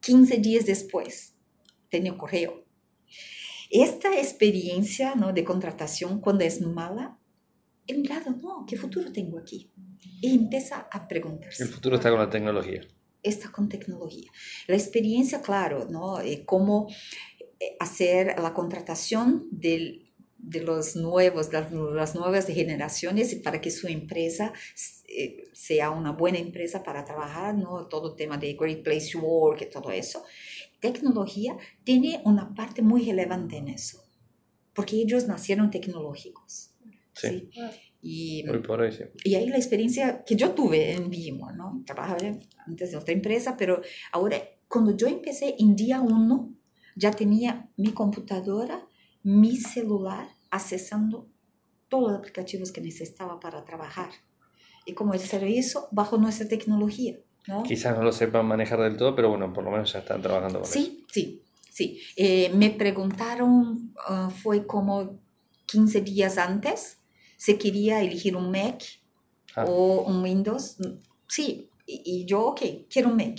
15 0.00 0.38
días 0.38 0.66
después, 0.66 1.36
tenía 1.88 2.18
correo, 2.18 2.61
esta 3.70 4.18
experiencia 4.18 5.14
¿no? 5.14 5.32
de 5.32 5.44
contratación, 5.44 6.20
cuando 6.20 6.44
es 6.44 6.60
mala, 6.60 7.18
el 7.86 8.04
lado, 8.04 8.30
no, 8.30 8.64
¿qué 8.66 8.76
futuro 8.76 9.10
tengo 9.12 9.38
aquí? 9.38 9.70
Y 10.20 10.34
empieza 10.36 10.88
a 10.90 11.08
preguntarse. 11.08 11.62
El 11.62 11.70
futuro 11.70 11.96
está 11.96 12.10
con 12.10 12.18
la 12.18 12.30
tecnología. 12.30 12.82
Está 13.22 13.50
con 13.50 13.68
tecnología. 13.68 14.30
La 14.66 14.76
experiencia, 14.76 15.40
claro, 15.42 15.86
¿no? 15.88 16.20
Eh, 16.20 16.44
cómo 16.44 16.88
eh, 17.58 17.76
hacer 17.80 18.38
la 18.40 18.52
contratación 18.52 19.48
del, 19.50 20.12
de 20.38 20.60
los 20.60 20.96
nuevos, 20.96 21.52
las, 21.52 21.72
las, 21.72 22.14
nuevas 22.14 22.46
generaciones 22.46 23.34
para 23.36 23.60
que 23.60 23.70
su 23.70 23.86
empresa 23.88 24.52
eh, 25.08 25.44
sea 25.52 25.90
una 25.90 26.12
buena 26.12 26.38
empresa 26.38 26.82
para 26.82 27.04
trabajar, 27.04 27.54
¿no? 27.54 27.86
Todo 27.86 28.10
el 28.10 28.16
tema 28.16 28.36
de 28.38 28.54
Great 28.54 28.82
Place 28.82 29.12
to 29.12 29.20
Work 29.20 29.62
y 29.62 29.70
todo 29.70 29.90
eso. 29.90 30.24
Tecnología 30.82 31.56
tiene 31.84 32.20
una 32.24 32.54
parte 32.54 32.82
muy 32.82 33.06
relevante 33.06 33.56
en 33.56 33.68
eso, 33.68 34.02
porque 34.74 34.96
ellos 34.96 35.28
nacieron 35.28 35.70
tecnológicos. 35.70 36.74
Sí. 37.14 37.48
Y, 38.02 38.42
por 38.66 38.82
ahí, 38.82 38.98
y 39.22 39.36
ahí 39.36 39.48
la 39.48 39.58
experiencia 39.58 40.24
que 40.24 40.34
yo 40.34 40.50
tuve 40.50 40.92
en 40.92 41.08
Vimo, 41.08 41.52
¿no? 41.52 41.84
Trabajaba 41.86 42.18
antes 42.66 42.90
de 42.90 42.96
otra 42.96 43.14
empresa, 43.14 43.56
pero 43.56 43.80
ahora 44.10 44.38
cuando 44.66 44.96
yo 44.96 45.06
empecé 45.06 45.54
en 45.60 45.76
día 45.76 46.00
uno, 46.00 46.52
ya 46.96 47.12
tenía 47.12 47.70
mi 47.76 47.92
computadora, 47.92 48.88
mi 49.22 49.56
celular, 49.56 50.30
accesando 50.50 51.30
todos 51.88 52.10
los 52.10 52.18
aplicativos 52.18 52.72
que 52.72 52.80
necesitaba 52.80 53.38
para 53.38 53.64
trabajar. 53.64 54.10
Y 54.84 54.94
como 54.94 55.14
el 55.14 55.20
servicio 55.20 55.86
bajo 55.92 56.16
nuestra 56.18 56.48
tecnología. 56.48 57.20
¿No? 57.46 57.62
Quizás 57.62 57.96
no 57.96 58.04
lo 58.04 58.12
sepan 58.12 58.46
manejar 58.46 58.80
del 58.80 58.96
todo, 58.96 59.14
pero 59.14 59.30
bueno, 59.30 59.52
por 59.52 59.64
lo 59.64 59.70
menos 59.70 59.92
ya 59.92 60.00
están 60.00 60.22
trabajando 60.22 60.60
con 60.60 60.68
sí, 60.68 60.98
eso. 60.98 61.06
Sí, 61.12 61.42
sí, 61.70 62.00
eh, 62.16 62.50
me 62.54 62.70
preguntaron, 62.70 63.94
uh, 64.08 64.30
fue 64.30 64.66
como 64.66 65.20
15 65.66 66.00
días 66.02 66.38
antes, 66.38 66.98
si 67.36 67.58
quería 67.58 68.00
elegir 68.00 68.36
un 68.36 68.50
Mac 68.50 68.82
ah. 69.56 69.64
o 69.66 70.02
un 70.02 70.22
Windows. 70.22 70.76
Sí, 71.26 71.68
y, 71.86 72.24
yo, 72.26 72.46
ok, 72.46 72.60
quiero 72.88 73.08
un 73.08 73.16
Mac. 73.16 73.38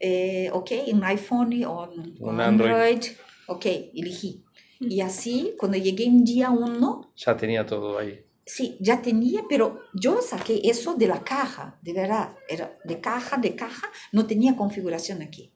Eh, 0.00 0.50
ok, 0.52 0.70
un 0.92 1.04
iPhone 1.04 1.64
o 1.64 1.90
un, 2.20 2.40
Android. 2.40 3.00
Ok, 3.46 3.66
elegí. 3.94 4.44
Y 4.80 5.00
así, 5.00 5.54
cuando 5.58 5.76
llegué 5.76 6.04
en 6.04 6.24
día 6.24 6.50
uno... 6.50 7.12
Ya 7.16 7.36
tenía 7.36 7.66
todo 7.66 7.98
ahí. 7.98 8.20
Sí, 8.48 8.78
ya 8.80 9.02
tenía, 9.02 9.42
pero 9.46 9.82
yo 9.92 10.22
saqué 10.22 10.62
eso 10.64 10.94
de 10.94 11.06
la 11.06 11.22
caja, 11.22 11.78
de 11.82 11.92
verdad. 11.92 12.34
Era 12.48 12.78
de 12.82 12.98
caja, 12.98 13.36
de 13.36 13.54
caja, 13.54 13.86
no 14.10 14.26
tenía 14.26 14.56
configuración 14.56 15.20
aquí. 15.20 15.52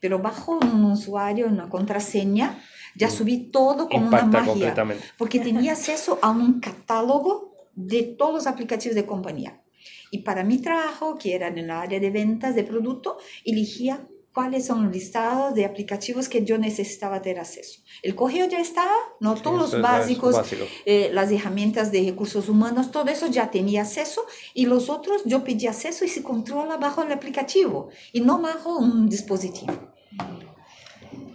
Pero 0.00 0.18
bajo 0.18 0.58
un 0.58 0.84
usuario, 0.84 1.46
una 1.46 1.68
contraseña, 1.68 2.60
ya 2.96 3.06
mm. 3.06 3.10
subí 3.10 3.50
todo 3.50 3.88
con 3.88 4.08
una 4.08 4.24
magia. 4.24 4.74
Porque 5.16 5.38
tenía 5.38 5.72
acceso 5.72 6.18
a 6.20 6.30
un 6.30 6.58
catálogo 6.58 7.54
de 7.74 8.02
todos 8.02 8.34
los 8.34 8.46
aplicativos 8.48 8.96
de 8.96 9.06
compañía. 9.06 9.62
Y 10.10 10.18
para 10.22 10.42
mi 10.42 10.58
trabajo, 10.58 11.18
que 11.18 11.36
era 11.36 11.46
en 11.46 11.58
el 11.58 11.70
área 11.70 12.00
de 12.00 12.10
ventas 12.10 12.56
de 12.56 12.64
producto, 12.64 13.18
elegía 13.44 14.08
cuáles 14.38 14.66
son 14.66 14.84
los 14.84 14.92
listados 14.92 15.52
de 15.56 15.64
aplicativos 15.64 16.28
que 16.28 16.44
yo 16.44 16.58
necesitaba 16.58 17.20
tener 17.20 17.40
acceso. 17.40 17.80
El 18.04 18.14
correo 18.14 18.46
ya 18.48 18.60
estaba, 18.60 18.94
no 19.18 19.34
todos 19.34 19.72
los 19.72 19.82
básicos, 19.82 20.36
eh, 20.86 21.10
las 21.12 21.32
herramientas 21.32 21.90
de 21.90 22.04
recursos 22.04 22.48
humanos, 22.48 22.92
todo 22.92 23.08
eso 23.10 23.26
ya 23.26 23.50
tenía 23.50 23.82
acceso 23.82 24.24
y 24.54 24.66
los 24.66 24.90
otros 24.90 25.22
yo 25.24 25.42
pedí 25.42 25.66
acceso 25.66 26.04
y 26.04 26.08
se 26.08 26.22
controla 26.22 26.76
bajo 26.76 27.02
el 27.02 27.10
aplicativo 27.10 27.88
y 28.12 28.20
no 28.20 28.40
bajo 28.40 28.78
un 28.78 29.08
dispositivo. 29.08 29.72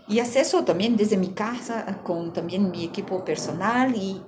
Y 0.08 0.20
acceso 0.20 0.63
también 0.63 0.96
desde 0.96 1.18
mi 1.18 1.34
casa, 1.34 2.00
con 2.06 2.32
también 2.32 2.72
mi 2.72 2.86
equipo 2.86 3.26
personal 3.26 3.94
y 3.98 4.22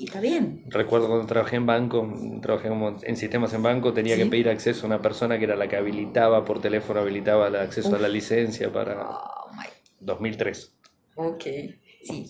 y 0.00 0.04
está 0.04 0.18
bien. 0.18 0.64
Recuerdo 0.68 1.08
cuando 1.08 1.26
trabajé 1.26 1.56
en 1.56 1.66
banco, 1.66 2.10
trabajé 2.40 2.70
como 2.70 2.96
en 3.02 3.16
sistemas 3.16 3.52
en 3.52 3.62
banco, 3.62 3.92
tenía 3.92 4.16
que 4.16 4.24
pedir 4.24 4.48
acceso 4.48 4.84
a 4.84 4.86
una 4.86 5.02
persona 5.02 5.38
que 5.38 5.44
era 5.44 5.56
la 5.56 5.68
que 5.68 5.76
habilitaba 5.76 6.42
por 6.42 6.58
teléfono, 6.58 7.00
habilitaba 7.00 7.48
el 7.48 7.56
acceso 7.56 7.94
a 7.94 7.98
la 7.98 8.08
licencia 8.08 8.72
para 8.72 9.06
2003. 10.00 10.74
Ok, 11.16 11.44
sí. 12.02 12.26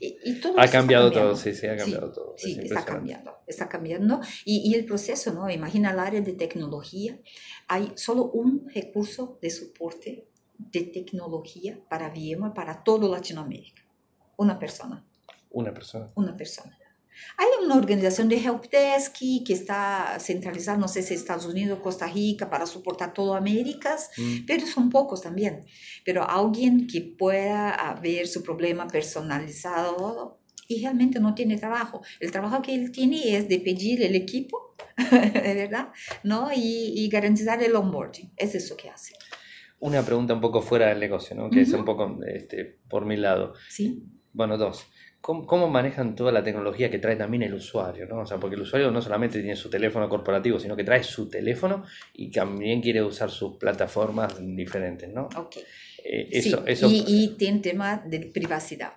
y, 0.00 0.40
todo 0.40 0.58
ha 0.58 0.66
cambiado 0.66 1.12
todo, 1.12 1.36
sí, 1.36 1.54
sí, 1.54 1.68
ha 1.68 1.76
cambiado 1.76 2.10
todo. 2.10 2.34
Sí, 2.36 2.58
está 2.60 2.84
cambiando, 2.84 3.36
está 3.46 3.68
cambiando. 3.68 4.20
Y, 4.44 4.68
y, 4.68 4.74
el 4.74 4.84
proceso, 4.84 5.32
¿no? 5.32 5.48
Imagina 5.48 5.92
el 5.92 6.00
área 6.00 6.20
de 6.20 6.32
tecnología, 6.32 7.20
hay 7.68 7.92
solo 7.94 8.32
un 8.32 8.68
recurso 8.74 9.38
de 9.40 9.50
soporte 9.50 10.26
de 10.58 10.82
tecnología 10.82 11.78
para 11.88 12.08
VMware, 12.08 12.52
para 12.52 12.82
toda 12.82 13.08
Latinoamérica. 13.08 13.82
Una 14.36 14.58
persona. 14.58 15.06
Una 15.50 15.72
persona. 15.72 16.10
Una 16.16 16.36
persona. 16.36 16.76
Hay 17.36 17.46
una 17.64 17.76
organización 17.76 18.28
de 18.28 18.36
helpdesk 18.36 19.16
que 19.46 19.52
está 19.52 20.18
centralizada, 20.18 20.78
no 20.78 20.88
sé 20.88 21.02
si 21.02 21.14
Estados 21.14 21.46
Unidos, 21.46 21.80
Costa 21.82 22.06
Rica, 22.06 22.50
para 22.50 22.66
soportar 22.66 23.12
todo 23.14 23.34
Américas, 23.34 24.10
mm. 24.16 24.46
pero 24.46 24.66
son 24.66 24.90
pocos 24.90 25.22
también. 25.22 25.64
Pero 26.04 26.28
alguien 26.28 26.86
que 26.86 27.00
pueda 27.00 27.98
ver 28.02 28.26
su 28.26 28.42
problema 28.42 28.86
personalizado 28.88 30.40
y 30.68 30.80
realmente 30.80 31.20
no 31.20 31.34
tiene 31.34 31.56
trabajo. 31.58 32.02
El 32.20 32.30
trabajo 32.30 32.62
que 32.62 32.74
él 32.74 32.92
tiene 32.92 33.36
es 33.36 33.48
de 33.48 33.60
pedir 33.60 34.02
el 34.02 34.14
equipo, 34.14 34.76
verdad, 35.10 35.88
¿no? 36.22 36.50
Y, 36.54 36.92
y, 36.96 37.08
garantizar 37.08 37.62
el 37.62 37.74
onboarding. 37.74 38.32
Es 38.36 38.54
eso 38.54 38.76
que 38.76 38.88
hace. 38.88 39.14
Una 39.80 40.02
pregunta 40.04 40.34
un 40.34 40.40
poco 40.40 40.62
fuera 40.62 40.88
del 40.88 41.00
negocio, 41.00 41.34
¿no? 41.36 41.50
Que 41.50 41.62
es 41.62 41.72
un 41.72 41.84
poco 41.84 42.18
este, 42.24 42.78
por 42.88 43.04
mi 43.04 43.16
lado. 43.16 43.54
Sí. 43.68 44.04
Bueno, 44.32 44.56
dos. 44.56 44.86
¿Cómo, 45.22 45.68
manejan 45.68 46.16
toda 46.16 46.32
la 46.32 46.42
tecnología 46.42 46.90
que 46.90 46.98
trae 46.98 47.14
también 47.14 47.44
el 47.44 47.54
usuario? 47.54 48.06
¿no? 48.08 48.22
O 48.22 48.26
sea, 48.26 48.38
porque 48.40 48.56
el 48.56 48.62
usuario 48.62 48.90
no 48.90 49.00
solamente 49.00 49.38
tiene 49.38 49.54
su 49.54 49.70
teléfono 49.70 50.08
corporativo, 50.08 50.58
sino 50.58 50.74
que 50.74 50.82
trae 50.82 51.04
su 51.04 51.28
teléfono 51.28 51.84
y 52.12 52.32
también 52.32 52.82
quiere 52.82 53.04
usar 53.04 53.30
sus 53.30 53.56
plataformas 53.56 54.34
diferentes, 54.40 55.08
¿no? 55.08 55.28
Ok. 55.36 55.58
Eh, 56.04 56.28
eso, 56.32 56.64
eso... 56.66 56.88
Y, 56.90 57.04
y, 57.06 57.28
tiene 57.36 57.60
tema 57.60 58.02
de 58.04 58.18
privacidad. 58.34 58.94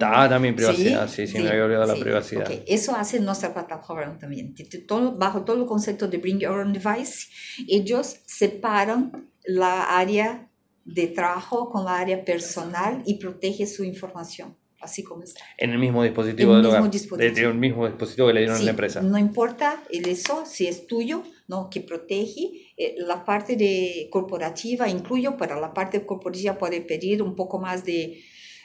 Ah, 0.00 0.28
también 0.28 0.56
privacidad, 0.56 1.08
sí, 1.08 1.28
sí, 1.28 1.38
me 1.38 1.48
había 1.48 1.66
olvidado 1.66 1.86
la 1.86 2.00
privacidad. 2.02 2.46
Okay. 2.46 2.64
Eso 2.66 2.96
hace 2.96 3.20
nuestra 3.20 3.54
plataforma 3.54 4.18
también. 4.18 4.56
Todo, 4.88 5.16
bajo 5.16 5.44
todo 5.44 5.62
el 5.62 5.66
concepto 5.66 6.08
de 6.08 6.18
Bring 6.18 6.40
Your 6.40 6.58
Own 6.58 6.72
Device, 6.72 7.28
ellos 7.68 8.16
separan 8.26 9.30
la 9.44 9.96
área 9.96 10.48
de 10.84 11.06
trabajo 11.06 11.70
con 11.70 11.84
la 11.84 12.00
área 12.00 12.24
personal 12.24 13.04
y 13.06 13.20
protege 13.20 13.68
su 13.68 13.84
información 13.84 14.56
así 14.84 15.02
como 15.02 15.22
está. 15.22 15.40
En 15.58 15.70
el 15.70 15.78
mismo 15.78 16.02
dispositivo 16.02 16.56
del 16.56 16.66
hogar. 16.66 16.90
Dispositivo. 16.90 17.50
el 17.50 17.58
mismo 17.58 17.86
dispositivo 17.86 18.28
que 18.28 18.34
le 18.34 18.40
dieron 18.40 18.56
a 18.56 18.62
la 18.62 18.70
empresa. 18.70 19.02
No 19.02 19.18
importa 19.18 19.82
el 19.90 20.06
eso, 20.08 20.44
si 20.46 20.66
es 20.66 20.86
tuyo, 20.86 21.22
¿no? 21.48 21.68
que 21.70 21.80
protege. 21.80 22.72
Eh, 22.76 22.94
la 22.98 23.24
parte 23.24 23.56
de 23.56 24.08
corporativa 24.10 24.88
incluyo, 24.88 25.36
pero 25.36 25.60
la 25.60 25.72
parte 25.72 26.04
corporativa 26.04 26.56
puede 26.58 26.80
pedir 26.80 27.22
un 27.22 27.34
poco 27.34 27.58
más 27.58 27.84
de 27.84 28.20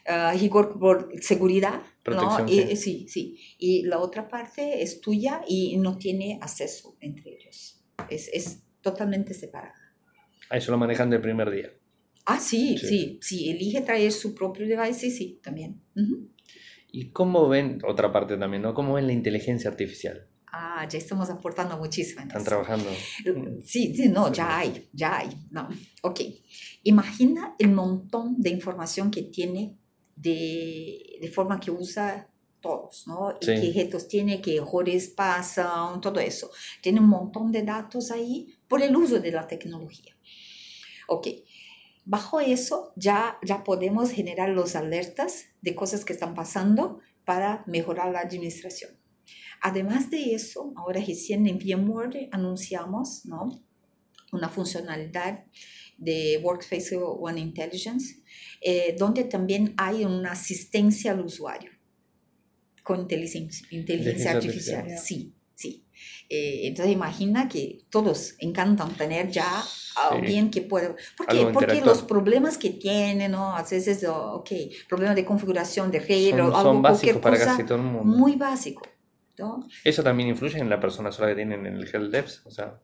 uh, 0.07 0.37
rigor 0.37 0.77
por 0.77 1.11
seguridad. 1.21 1.81
¿no? 2.05 2.45
Y, 2.47 2.75
sí, 2.75 3.07
sí. 3.07 3.39
Y 3.57 3.83
la 3.83 3.99
otra 3.99 4.27
parte 4.27 4.81
es 4.81 5.01
tuya 5.01 5.41
y 5.47 5.77
no 5.77 5.97
tiene 5.97 6.39
acceso 6.41 6.97
entre 6.99 7.31
ellos. 7.31 7.81
Es, 8.09 8.29
es 8.33 8.63
totalmente 8.81 9.33
separada. 9.33 9.75
Eso 10.51 10.71
lo 10.71 10.77
manejan 10.77 11.09
del 11.09 11.21
primer 11.21 11.51
día. 11.51 11.71
Ah, 12.29 12.39
sí, 12.39 12.77
sí, 12.77 13.19
sí, 13.21 13.49
elige 13.49 13.81
traer 13.81 14.11
su 14.11 14.35
propio 14.35 14.67
device, 14.67 15.09
sí, 15.09 15.39
también. 15.43 15.81
¿Y 16.91 17.11
cómo 17.11 17.47
ven, 17.47 17.79
otra 17.87 18.11
parte 18.11 18.37
también, 18.37 18.63
¿no? 18.63 18.73
¿Cómo 18.73 18.93
ven 18.93 19.07
la 19.07 19.13
inteligencia 19.13 19.69
artificial? 19.69 20.27
Ah, 20.51 20.87
ya 20.89 20.97
estamos 20.97 21.29
aportando 21.29 21.77
muchísimo. 21.77 22.21
Están 22.21 22.43
trabajando. 22.43 22.89
Sí, 23.63 23.93
sí, 23.95 24.09
no, 24.09 24.31
ya 24.33 24.59
hay, 24.59 24.89
ya 24.93 25.19
hay. 25.19 25.29
No. 25.51 25.69
Ok. 26.01 26.21
Imagina 26.83 27.55
el 27.59 27.69
montón 27.69 28.41
de 28.41 28.49
información 28.49 29.11
que 29.11 29.23
tiene 29.23 29.77
de, 30.15 31.17
de 31.21 31.27
forma 31.29 31.59
que 31.59 31.69
usa 31.69 32.27
todos, 32.61 33.07
¿no? 33.07 33.37
Y 33.39 33.45
qué 33.45 33.71
retos 33.75 34.07
tiene, 34.07 34.41
qué 34.41 34.57
errores 34.57 35.09
pasan, 35.09 36.01
todo 36.01 36.19
eso. 36.19 36.49
Tiene 36.81 36.99
un 36.99 37.07
montón 37.07 37.51
de 37.51 37.63
datos 37.63 38.11
ahí 38.11 38.47
por 38.67 38.81
el 38.81 38.95
uso 38.95 39.19
de 39.19 39.31
la 39.31 39.47
tecnología. 39.47 40.15
Ok. 41.07 41.27
Bajo 42.09 42.39
eso 42.39 42.91
ya, 42.95 43.37
ya 43.43 43.63
podemos 43.63 44.09
generar 44.09 44.49
los 44.49 44.75
alertas 44.75 45.45
de 45.61 45.75
cosas 45.75 46.05
que 46.05 46.13
están 46.13 46.33
pasando 46.33 47.01
para 47.23 47.63
mejorar 47.67 48.11
la 48.11 48.21
administración. 48.21 48.97
Además 49.61 50.09
de 50.09 50.33
eso, 50.33 50.73
ahora 50.75 51.03
recién 51.05 51.45
en 51.45 51.59
VMware 51.59 52.29
anunciamos 52.31 53.27
¿no? 53.27 53.63
una 54.31 54.49
funcionalidad 54.49 55.45
de 55.99 56.41
Workspace 56.43 56.97
ONE 56.97 57.41
Intelligence, 57.41 58.23
eh, 58.59 58.95
donde 58.97 59.25
también 59.25 59.75
hay 59.77 60.03
una 60.03 60.31
asistencia 60.31 61.11
al 61.11 61.23
usuario 61.23 61.69
con 62.81 63.01
inteligencia, 63.01 63.67
inteligencia 63.69 64.31
artificial. 64.31 64.97
Sí, 64.97 65.15
sí. 65.15 65.38
Eh, 66.29 66.67
entonces 66.67 66.93
imagina 66.93 67.47
que 67.49 67.79
todos 67.89 68.35
encantan 68.39 68.89
tener 68.95 69.29
ya 69.31 69.47
alguien 70.09 70.51
que 70.51 70.61
pueda... 70.61 70.95
¿Por 71.17 71.27
qué? 71.27 71.47
Porque 71.51 71.81
los 71.81 72.03
problemas 72.03 72.57
que 72.57 72.69
tienen, 72.69 73.31
¿no? 73.31 73.55
A 73.55 73.63
veces, 73.63 74.05
ok, 74.07 74.49
problemas 74.87 75.15
de 75.15 75.25
configuración 75.25 75.89
de 75.91 75.99
red 75.99 76.29
son, 76.31 76.39
o 76.41 76.43
algo, 76.45 76.61
son 76.61 76.81
básicos 76.81 77.17
para 77.21 77.37
casi 77.37 77.63
todo 77.63 77.77
el 77.77 77.83
mundo. 77.83 78.03
Muy 78.17 78.35
básico. 78.35 78.83
¿no? 79.37 79.65
¿Eso 79.85 80.03
también 80.03 80.27
influye 80.29 80.59
en 80.59 80.69
la 80.69 80.79
persona 80.81 81.11
sola 81.13 81.29
que 81.29 81.35
tienen 81.35 81.65
en 81.65 81.75
el 81.77 81.83
Help 81.87 82.11
Devs? 82.11 82.41
O 82.45 82.51
sea, 82.51 82.77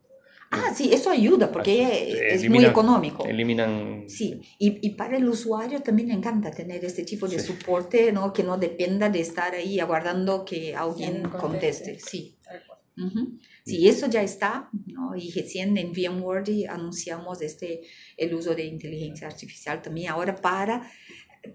Ah, 0.52 0.72
sí, 0.74 0.90
eso 0.94 1.10
ayuda 1.10 1.52
porque 1.52 2.32
es 2.34 2.42
muy 2.50 2.60
eliminan- 2.60 2.70
económico. 2.70 3.26
Eliminan. 3.26 4.06
Sí, 4.08 4.40
y, 4.60 4.88
y 4.88 4.92
para 4.92 5.18
el 5.18 5.28
usuario 5.28 5.82
también 5.82 6.10
le 6.10 6.14
encanta 6.14 6.52
tener 6.52 6.86
este 6.86 7.04
tipo 7.04 7.28
de 7.28 7.40
Sí. 7.40 7.48
soporte, 7.48 8.12
¿no? 8.14 8.32
Que 8.32 8.44
no 8.44 8.58
dependa 8.58 9.10
de 9.10 9.20
estar 9.22 9.54
ahí 9.54 9.80
aguardando 9.80 10.46
que 10.46 10.74
alguien 10.76 11.24
conteste. 11.24 12.00
Sí. 12.00 12.35
Ujú. 12.98 13.38
Sí, 13.66 13.88
eso 13.88 14.08
ya 14.08 14.22
está, 14.24 14.70
¿no? 14.86 15.16
Y 15.16 15.32
recién 15.32 15.76
en 15.78 15.92
VMware 15.92 16.70
anunciamos 16.70 17.42
este, 17.42 17.82
el 18.16 18.34
uso 18.34 18.56
de 18.56 18.66
inteligencia 18.66 19.28
artificial 19.28 19.82
también 19.82 20.10
ahora 20.12 20.36
para 20.36 20.90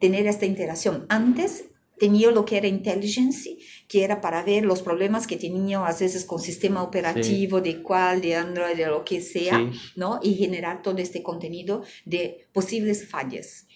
tener 0.01 0.27
esta 0.27 0.45
interacción. 0.47 1.07
Antes 1.09 1.65
tenía 1.99 2.31
lo 2.31 2.45
que 2.45 2.57
era 2.57 2.67
intelligence, 2.67 3.59
que 3.87 4.05
era 4.05 4.21
para 4.21 4.43
ver 4.43 4.65
los 4.65 4.83
problemas 4.83 5.27
que 5.27 5.37
tenía 5.37 5.85
a 5.85 5.93
veces 5.93 6.25
con 6.25 6.41
sistema 6.41 6.83
operativo, 6.83 7.61
de 7.61 7.83
cuál, 7.83 8.23
de 8.23 8.35
Android, 8.37 8.77
de 8.77 8.87
lo 8.87 9.05
que 9.05 9.21
sea, 9.21 9.59
Sí. 9.59 9.79
¿no? 9.97 10.19
Y 10.23 10.35
generar 10.35 10.83
todo 10.83 10.97
este 10.99 11.23
contenido 11.23 11.83
de 12.07 12.49
posibles 12.53 13.07
fallas. 13.09 13.67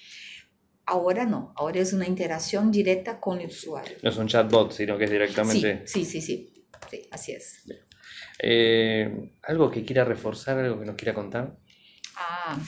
Ahora 0.87 1.24
no, 1.24 1.53
ahora 1.57 1.81
es 1.81 1.92
una 1.94 2.07
interacción 2.07 2.70
directa 2.70 3.18
con 3.20 3.40
el 3.40 3.46
usuario. 3.48 3.96
No 4.03 4.11
son 4.12 4.27
chatbots, 4.27 4.74
sino 4.77 4.98
que 4.98 5.05
es 5.05 5.11
directamente. 5.11 5.83
sí, 5.87 6.05
sí, 6.05 6.20
sí, 6.20 6.20
sí, 6.20 6.53
así 7.10 7.32
es. 7.32 7.64
Eh, 8.38 9.30
¿Algo 9.42 9.70
que 9.70 9.84
quiera 9.84 10.04
reforzar, 10.04 10.58
algo 10.58 10.80
que 10.80 10.86
nos 10.86 10.96
quiera 10.96 11.14
contar? 11.14 11.56
Ah, 12.16 12.58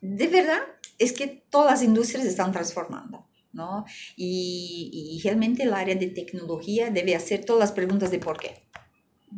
de 0.00 0.26
verdad 0.28 0.60
es 0.98 1.12
que 1.12 1.44
todas 1.50 1.70
las 1.70 1.82
industrias 1.82 2.26
están 2.26 2.52
transformando, 2.52 3.28
¿no? 3.52 3.84
Y, 4.16 5.16
y 5.16 5.22
realmente 5.22 5.62
el 5.62 5.74
área 5.74 5.94
de 5.94 6.08
tecnología 6.08 6.90
debe 6.90 7.14
hacer 7.14 7.44
todas 7.44 7.60
las 7.60 7.72
preguntas 7.72 8.10
de 8.10 8.18
por 8.18 8.38
qué. 8.38 8.68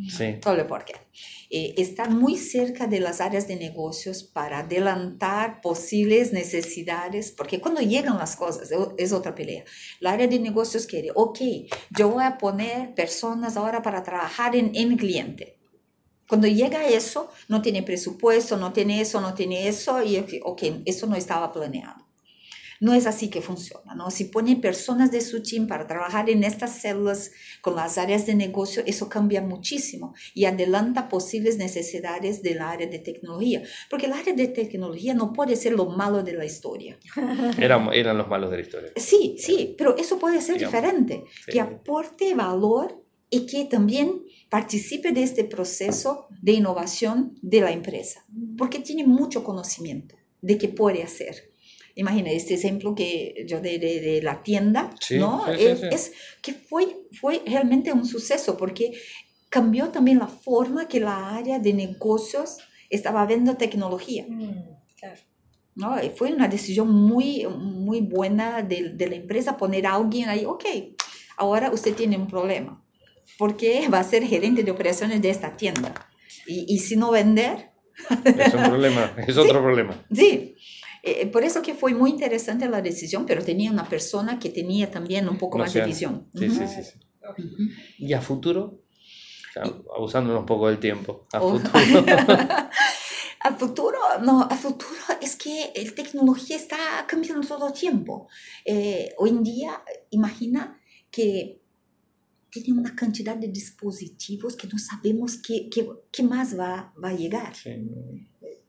Sí. 0.09 0.39
Todo 0.41 0.55
el 0.55 0.67
por 0.67 0.85
qué. 0.85 0.95
Eh, 1.51 1.75
estar 1.77 2.11
muy 2.11 2.37
cerca 2.37 2.87
de 2.87 3.01
las 3.01 3.21
áreas 3.21 3.47
de 3.47 3.57
negocios 3.57 4.23
para 4.25 4.61
adelantar 4.61 5.61
posibles 5.61 6.33
necesidades, 6.33 7.33
porque 7.33 7.61
cuando 7.61 7.81
llegan 7.81 8.19
las 8.19 8.35
cosas 8.35 8.71
es 8.99 9.13
otra 9.13 9.35
pelea. 9.35 9.65
La 10.01 10.13
área 10.13 10.27
de 10.27 10.39
negocios 10.39 10.87
quiere, 10.87 11.11
ok, 11.15 11.39
yo 11.97 12.09
voy 12.09 12.25
a 12.25 12.39
poner 12.39 12.95
personas 12.95 13.57
ahora 13.57 13.83
para 13.83 14.03
trabajar 14.03 14.57
en, 14.57 14.73
en 14.75 14.97
cliente. 14.97 15.59
Cuando 16.29 16.49
llega 16.49 16.87
eso, 16.89 17.31
no 17.49 17.63
tiene 17.63 17.83
presupuesto, 17.83 18.57
no 18.57 18.73
tiene 18.73 19.01
eso, 19.01 19.21
no 19.21 19.35
tiene 19.35 19.69
eso, 19.69 20.03
y 20.03 20.19
ok, 20.43 20.63
eso 20.87 21.07
no 21.07 21.17
estaba 21.17 21.53
planeado. 21.53 22.04
No 22.81 22.95
es 22.95 23.07
así 23.07 23.29
que 23.31 23.41
funciona, 23.41 23.95
¿no? 23.95 24.11
Si 24.11 24.25
pone 24.25 24.57
personas 24.57 25.11
de 25.11 25.21
su 25.21 25.43
team 25.43 25.67
para 25.67 25.87
trabajar 25.87 26.29
en 26.31 26.45
estas 26.45 26.79
células 26.81 27.33
con 27.61 27.77
las 27.77 27.99
áreas 27.99 28.27
de 28.27 28.35
negocio, 28.35 28.83
eso 28.87 29.09
cambia 29.09 29.41
muchísimo 29.41 30.15
y 30.35 30.45
adelanta 30.45 31.09
posibles 31.09 31.57
necesidades 31.57 32.43
del 32.43 32.61
área 32.61 32.87
de 32.87 32.99
tecnología, 32.99 33.63
porque 33.91 34.07
el 34.07 34.13
área 34.13 34.35
de 34.35 34.49
tecnología 34.49 35.15
no 35.15 35.33
puede 35.33 35.57
ser 35.57 35.73
lo 35.73 35.87
malo 35.87 36.23
de 36.23 36.33
la 36.35 36.45
historia. 36.45 36.99
Eran, 37.59 37.93
eran 37.93 38.19
los 38.19 38.29
malos 38.29 38.51
de 38.51 38.57
la 38.57 38.63
historia. 38.63 38.93
Sí, 38.97 39.37
sí, 39.39 39.75
pero 39.77 39.97
eso 39.97 40.19
puede 40.19 40.41
ser 40.41 40.57
Digamos, 40.57 40.73
diferente, 40.73 41.25
sí. 41.45 41.53
que 41.53 41.61
aporte 41.61 42.35
valor 42.35 43.05
y 43.31 43.47
que 43.47 43.65
también 43.65 44.23
participe 44.49 45.13
de 45.13 45.23
este 45.23 45.45
proceso 45.45 46.29
de 46.43 46.53
innovación 46.53 47.37
de 47.43 47.61
la 47.61 47.73
empresa, 47.73 48.25
porque 48.57 48.79
tiene 48.79 49.05
mucho 49.05 49.43
conocimiento 49.43 50.15
de 50.41 50.59
qué 50.59 50.69
puede 50.69 51.03
hacer. 51.03 51.54
Imagina 51.97 52.31
este 52.31 52.55
ejemplo 52.55 52.95
que 52.95 53.45
yo 53.47 53.61
de, 53.61 53.79
de, 53.79 54.01
de 54.01 54.23
la 54.23 54.43
tienda, 54.43 54.91
Sí, 55.01 55.17
¿no? 55.19 55.45
sí, 55.47 55.53
sí, 55.59 55.65
es, 55.67 55.81
sí. 55.81 55.87
es 55.93 56.13
que 56.43 56.53
fue, 56.53 56.89
fue 57.21 57.43
realmente 57.47 57.93
un 57.93 58.05
suceso 58.05 58.57
porque 58.57 58.93
cambió 59.49 59.89
también 59.91 60.19
la 60.19 60.27
forma 60.27 60.89
que 60.89 60.99
la 61.01 61.37
área 61.37 61.59
de 61.61 61.73
negocios 61.73 62.59
estaba 62.91 63.25
viendo 63.27 63.57
tecnología. 63.57 64.25
Mm, 64.29 64.53
claro. 64.99 65.21
¿no? 65.77 66.03
Y 66.03 66.11
Fue 66.11 66.33
una 66.33 66.49
decisión 66.49 66.89
muy, 66.91 67.47
muy 67.47 68.01
buena 68.01 68.63
de, 68.63 68.91
de 68.95 69.07
la 69.09 69.15
empresa 69.17 69.57
poner 69.57 69.87
a 69.87 69.95
alguien 69.95 70.29
ahí, 70.29 70.45
ok, 70.45 70.65
ahora 71.37 71.71
usted 71.73 71.95
tiene 71.95 72.17
un 72.17 72.27
problema, 72.27 72.85
porque 73.39 73.89
va 73.93 74.01
a 74.01 74.05
ser 74.05 74.25
gerente 74.25 74.63
de 74.65 74.71
operaciones 74.73 75.23
de 75.23 75.31
esta 75.31 75.57
tienda. 75.57 75.95
Y, 76.47 76.67
y 76.75 76.79
si 76.79 76.97
no 76.97 77.11
vender, 77.13 77.71
Es 78.25 78.53
un 78.55 78.63
problema, 78.65 79.15
es 79.27 79.37
otro 79.45 79.63
problema. 79.63 80.05
sí. 80.13 80.57
Eh, 81.07 81.27
por 81.27 81.45
eso 81.45 81.61
que 81.61 81.75
fue 81.75 81.93
muy 81.93 82.11
interesante 82.11 82.67
la 82.69 82.81
decisión, 82.81 83.27
pero 83.27 83.45
tenía 83.45 83.71
una 83.71 83.87
persona 83.89 84.39
que 84.39 84.49
tenía 84.49 84.91
también 84.91 85.29
un 85.29 85.37
poco 85.37 85.59
más 85.59 85.73
de 85.75 85.81
Noción. 85.87 86.27
visión. 86.31 86.31
Sí, 86.35 86.47
Ujú. 86.63 86.67
sí, 86.67 86.75
sí, 86.83 86.91
sí. 86.91 86.99
Ujú. 87.43 87.63
¿Y 87.99 88.13
a 88.15 88.21
futuro? 88.23 88.81
O 89.51 89.53
sea, 89.53 89.63
abusándonos 89.97 90.41
un 90.41 90.47
poco 90.47 90.69
del 90.69 90.79
tiempo. 90.79 91.27
A 91.33 91.43
Oh. 91.43 91.59
futuro. 91.59 92.05
Al 93.41 93.59
futuro, 93.59 93.99
no, 94.23 94.49
al 94.51 94.57
futuro 94.57 94.95
es 95.21 95.37
que 95.37 95.71
la 95.77 95.95
tecnología 95.95 96.57
está 96.57 96.79
cambiando 97.07 97.47
todo 97.47 97.67
el 97.67 97.75
tiempo. 97.75 98.27
Eh, 98.65 99.13
hoy 99.19 99.29
en 99.29 99.43
día, 99.43 99.83
imagina 100.11 100.81
que 101.11 101.61
tiene 102.49 102.73
una 102.81 102.95
cantidad 102.97 103.37
de 103.37 103.49
dispositivos 103.49 104.57
que 104.57 104.67
no 104.67 104.79
sabemos 104.79 105.37
qué, 105.47 105.69
qué, 105.69 105.87
qué 106.11 106.23
más 106.23 106.59
va, 106.59 106.95
va 107.03 107.11
a 107.11 107.15
llegar. 107.15 107.55
Sí. 107.55 107.71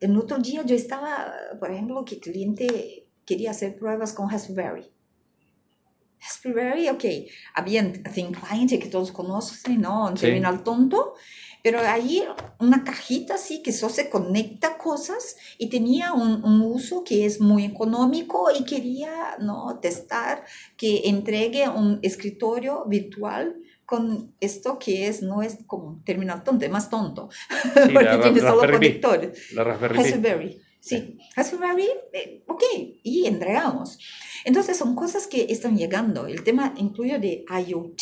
El 0.05 0.17
otro 0.17 0.37
día 0.37 0.63
yo 0.63 0.75
estaba, 0.75 1.33
por 1.59 1.71
ejemplo, 1.71 2.05
que 2.05 2.19
cliente 2.19 3.07
quería 3.25 3.51
hacer 3.51 3.75
pruebas 3.75 4.13
con 4.13 4.29
Raspberry. 4.29 4.85
Raspberry, 6.21 6.89
ok, 6.89 7.03
había 7.55 7.81
un 7.81 8.03
Think 8.03 8.37
Client 8.39 8.69
que 8.81 8.89
todos 8.89 9.11
conocen, 9.11 9.81
¿no? 9.81 10.05
Un 10.07 10.15
Sí. 10.17 10.25
terminal 10.27 10.63
tonto, 10.63 11.13
pero 11.63 11.79
ahí 11.79 12.23
una 12.59 12.83
cajita 12.83 13.33
así 13.35 13.63
que 13.63 13.71
solo 13.71 13.93
se 13.93 14.09
conecta 14.11 14.77
cosas 14.77 15.37
y 15.57 15.69
tenía 15.69 16.13
un, 16.13 16.43
un 16.43 16.61
uso 16.61 17.03
que 17.03 17.25
es 17.25 17.41
muy 17.41 17.65
económico 17.65 18.49
y 18.57 18.63
quería, 18.63 19.37
¿no? 19.39 19.79
Testar 19.81 20.45
que 20.77 21.01
entregue 21.09 21.67
un 21.67 21.99
escritorio 22.03 22.85
virtual 22.85 23.55
con 23.85 24.33
esto 24.39 24.79
que 24.79 25.07
es, 25.07 25.21
no 25.21 25.41
es 25.41 25.59
como 25.67 25.87
un 25.87 26.03
terminal 26.03 26.43
tonto, 26.43 26.65
es 26.65 26.71
más 26.71 26.89
tonto, 26.89 27.29
Sí, 27.49 27.69
porque 27.93 28.17
tiene 28.21 28.39
solo 28.39 28.61
Raspberry 28.61 28.73
conectores. 28.73 29.53
La 29.53 29.63
Raspberry. 29.63 29.97
Raspberry, 29.97 30.61
sí. 30.79 31.17
Raspberry, 31.35 31.87
eh, 32.13 32.43
ok, 32.47 32.63
y 33.03 33.25
entregamos. 33.27 33.99
Entonces 34.43 34.77
son 34.77 34.95
cosas 34.95 35.27
que 35.27 35.47
están 35.49 35.75
llegando. 35.77 36.27
El 36.27 36.43
tema 36.43 36.73
incluye 36.77 37.17
de 37.19 37.45
IoT, 37.67 38.01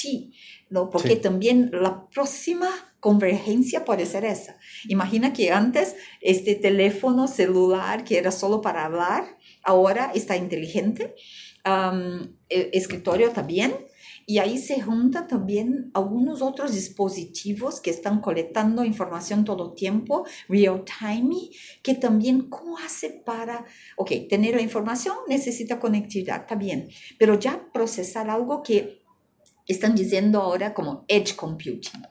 ¿no? 0.69 0.89
Porque 0.89 1.15
Sí. 1.15 1.21
también 1.21 1.69
la 1.73 2.07
próxima 2.09 2.69
convergencia 2.99 3.85
puede 3.85 4.05
ser 4.05 4.25
esa. 4.25 4.57
Imagina 4.87 5.31
que 5.33 5.51
antes 5.51 5.95
este 6.21 6.55
teléfono 6.55 7.27
celular 7.27 8.03
que 8.03 8.17
era 8.17 8.31
solo 8.31 8.61
para 8.61 8.85
hablar, 8.85 9.37
ahora 9.63 10.11
está 10.15 10.35
inteligente. 10.37 11.15
El 11.65 12.69
escritorio 12.73 13.31
también. 13.31 13.73
Y 14.25 14.37
ahí 14.37 14.57
se 14.57 14.81
juntan 14.81 15.27
también 15.27 15.91
algunos 15.93 16.41
otros 16.41 16.73
dispositivos 16.73 17.81
que 17.81 17.89
están 17.89 18.21
colectando 18.21 18.83
información 18.85 19.43
todo 19.43 19.69
el 19.69 19.75
tiempo, 19.75 20.25
real 20.47 20.83
time, 20.85 21.49
que 21.81 21.95
también, 21.95 22.49
¿cómo 22.49 22.77
hace 22.77 23.21
para, 23.25 23.65
ok, 23.97 24.11
tener 24.29 24.55
la 24.55 24.61
información 24.61 25.15
necesita 25.27 25.79
conectividad, 25.79 26.41
está 26.41 26.55
bien, 26.55 26.89
pero 27.19 27.39
ya 27.39 27.69
procesar 27.73 28.29
algo 28.29 28.63
que 28.63 29.01
están 29.67 29.95
diciendo 29.95 30.41
ahora 30.41 30.73
como 30.73 31.05
edge 31.07 31.35
computing, 31.35 32.01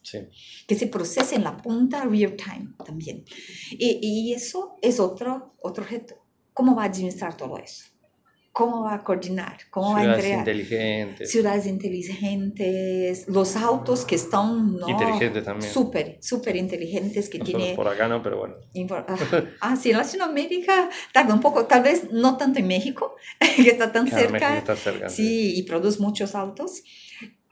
Sí. 0.00 0.20
que 0.66 0.74
se 0.74 0.86
procesa 0.86 1.34
en 1.34 1.44
la 1.44 1.56
punta 1.58 2.04
real 2.04 2.34
time 2.34 2.74
también. 2.82 3.24
Y, 3.72 3.98
y 4.00 4.32
eso 4.32 4.76
es 4.80 5.00
otro, 5.00 5.54
otro 5.60 5.84
reto. 5.84 6.14
¿Cómo 6.54 6.74
va 6.74 6.84
a 6.84 6.86
administrar 6.86 7.36
todo 7.36 7.58
eso? 7.58 7.84
¿Cómo 8.58 8.82
va 8.82 8.94
a 8.94 9.04
coordinar? 9.04 9.56
¿Cómo 9.70 9.92
va 9.92 9.98
a 9.98 10.02
Ciudades 10.02 10.24
entregar? 10.24 10.38
inteligentes. 10.40 11.30
ciudades 11.30 11.66
inteligentes, 11.66 13.28
los 13.28 13.54
autos 13.54 14.04
que 14.04 14.16
están 14.16 14.74
¿no? 14.74 14.88
Inteligentes 14.88 15.44
también. 15.44 15.72
súper, 15.72 16.18
súper 16.20 16.56
inteligentes 16.56 17.28
que 17.28 17.38
Nosotros 17.38 17.62
tiene... 17.62 17.76
por 17.76 17.86
acá 17.86 18.08
no, 18.08 18.20
pero 18.20 18.38
bueno. 18.38 18.56
Ah, 19.06 19.16
ah, 19.60 19.76
sí, 19.76 19.92
en 19.92 19.98
Latinoamérica 19.98 20.90
tarda 21.12 21.34
un 21.34 21.40
poco, 21.40 21.66
tal 21.66 21.84
vez 21.84 22.10
no 22.10 22.36
tanto 22.36 22.58
en 22.58 22.66
México, 22.66 23.14
que 23.38 23.70
está 23.70 23.92
tan 23.92 24.08
Claro, 24.08 24.28
México 24.32 24.38
cerca, 24.48 24.58
está 24.58 24.74
cerca. 24.74 25.08
sí, 25.08 25.56
y 25.56 25.62
produce 25.62 26.00
muchos 26.00 26.34
autos. 26.34 26.82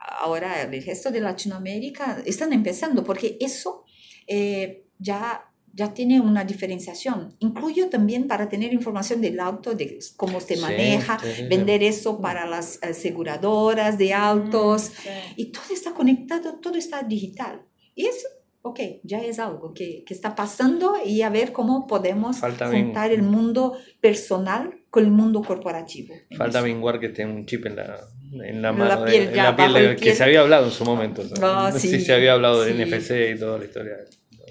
Ahora 0.00 0.62
el 0.62 0.84
resto 0.84 1.12
de 1.12 1.20
Latinoamérica 1.20 2.20
están 2.26 2.52
empezando 2.52 3.04
porque 3.04 3.36
eso 3.40 3.84
eh, 4.26 4.82
ya, 4.98 5.45
ya 5.77 5.93
tiene 5.93 6.20
una 6.20 6.43
diferenciación. 6.45 7.37
Incluyo 7.39 7.89
también 7.91 8.27
para 8.27 8.49
tener 8.49 8.72
información 8.72 9.20
del 9.20 9.39
auto, 9.39 9.74
de 9.74 9.99
cómo 10.16 10.41
se 10.41 10.57
Sí, 10.57 10.62
maneja, 10.62 11.18
sí, 11.20 11.27
sí, 11.29 11.43
sí. 11.43 11.49
vender 11.49 11.83
eso 11.83 12.20
para 12.20 12.47
las 12.47 12.79
aseguradoras 12.83 13.99
de 13.99 14.14
autos. 14.14 14.83
Sí. 15.03 15.09
Y 15.37 15.45
todo 15.53 15.64
está 15.72 15.93
conectado, 15.93 16.55
todo 16.61 16.77
está 16.77 17.03
digital. 17.03 17.62
Y 17.95 18.07
eso, 18.07 18.27
ok, 18.62 18.81
ya 19.05 19.20
es 19.22 19.39
algo 19.39 19.74
que, 19.74 20.03
que 20.07 20.14
está 20.14 20.35
pasando 20.35 20.95
y 21.05 21.20
a 21.22 21.29
ver 21.31 21.53
cómo 21.53 21.87
podemos 21.87 22.39
Falta 22.39 22.68
bien. 22.70 22.87
juntar 22.87 23.12
el 23.12 23.22
mundo 23.22 23.77
personal 24.01 24.70
con 24.91 25.05
el 25.05 25.11
mundo 25.11 25.43
corporativo. 25.43 26.14
en 26.31 26.39
Falta. 26.39 26.62
Menguar 26.62 26.99
que 27.01 27.11
tenga 27.11 27.35
un 27.35 27.45
chip 27.45 27.66
en 27.66 27.77
la, 27.77 28.01
en 28.33 28.62
la 28.62 28.70
En 28.70 28.79
mano. 28.79 28.85
la 28.87 29.05
de- 29.05 29.11
piel, 29.12 29.29
en 29.29 29.35
ya, 29.35 29.43
la 29.45 29.57
piel 29.57 29.72
de- 29.74 29.97
que 29.97 30.03
piel. 30.05 30.14
se 30.16 30.24
había 30.24 30.41
hablado 30.41 30.64
en 30.66 30.72
su 30.72 30.85
momento. 30.85 31.22
Ah, 31.43 31.70
sí, 31.77 31.89
sí, 31.89 32.01
se 32.01 32.14
había 32.14 32.33
hablado 32.33 32.62
de 32.62 32.72
sí. 32.72 32.79
NFC 32.83 33.35
y 33.37 33.39
toda 33.39 33.59
la 33.59 33.64
historia. 33.66 33.97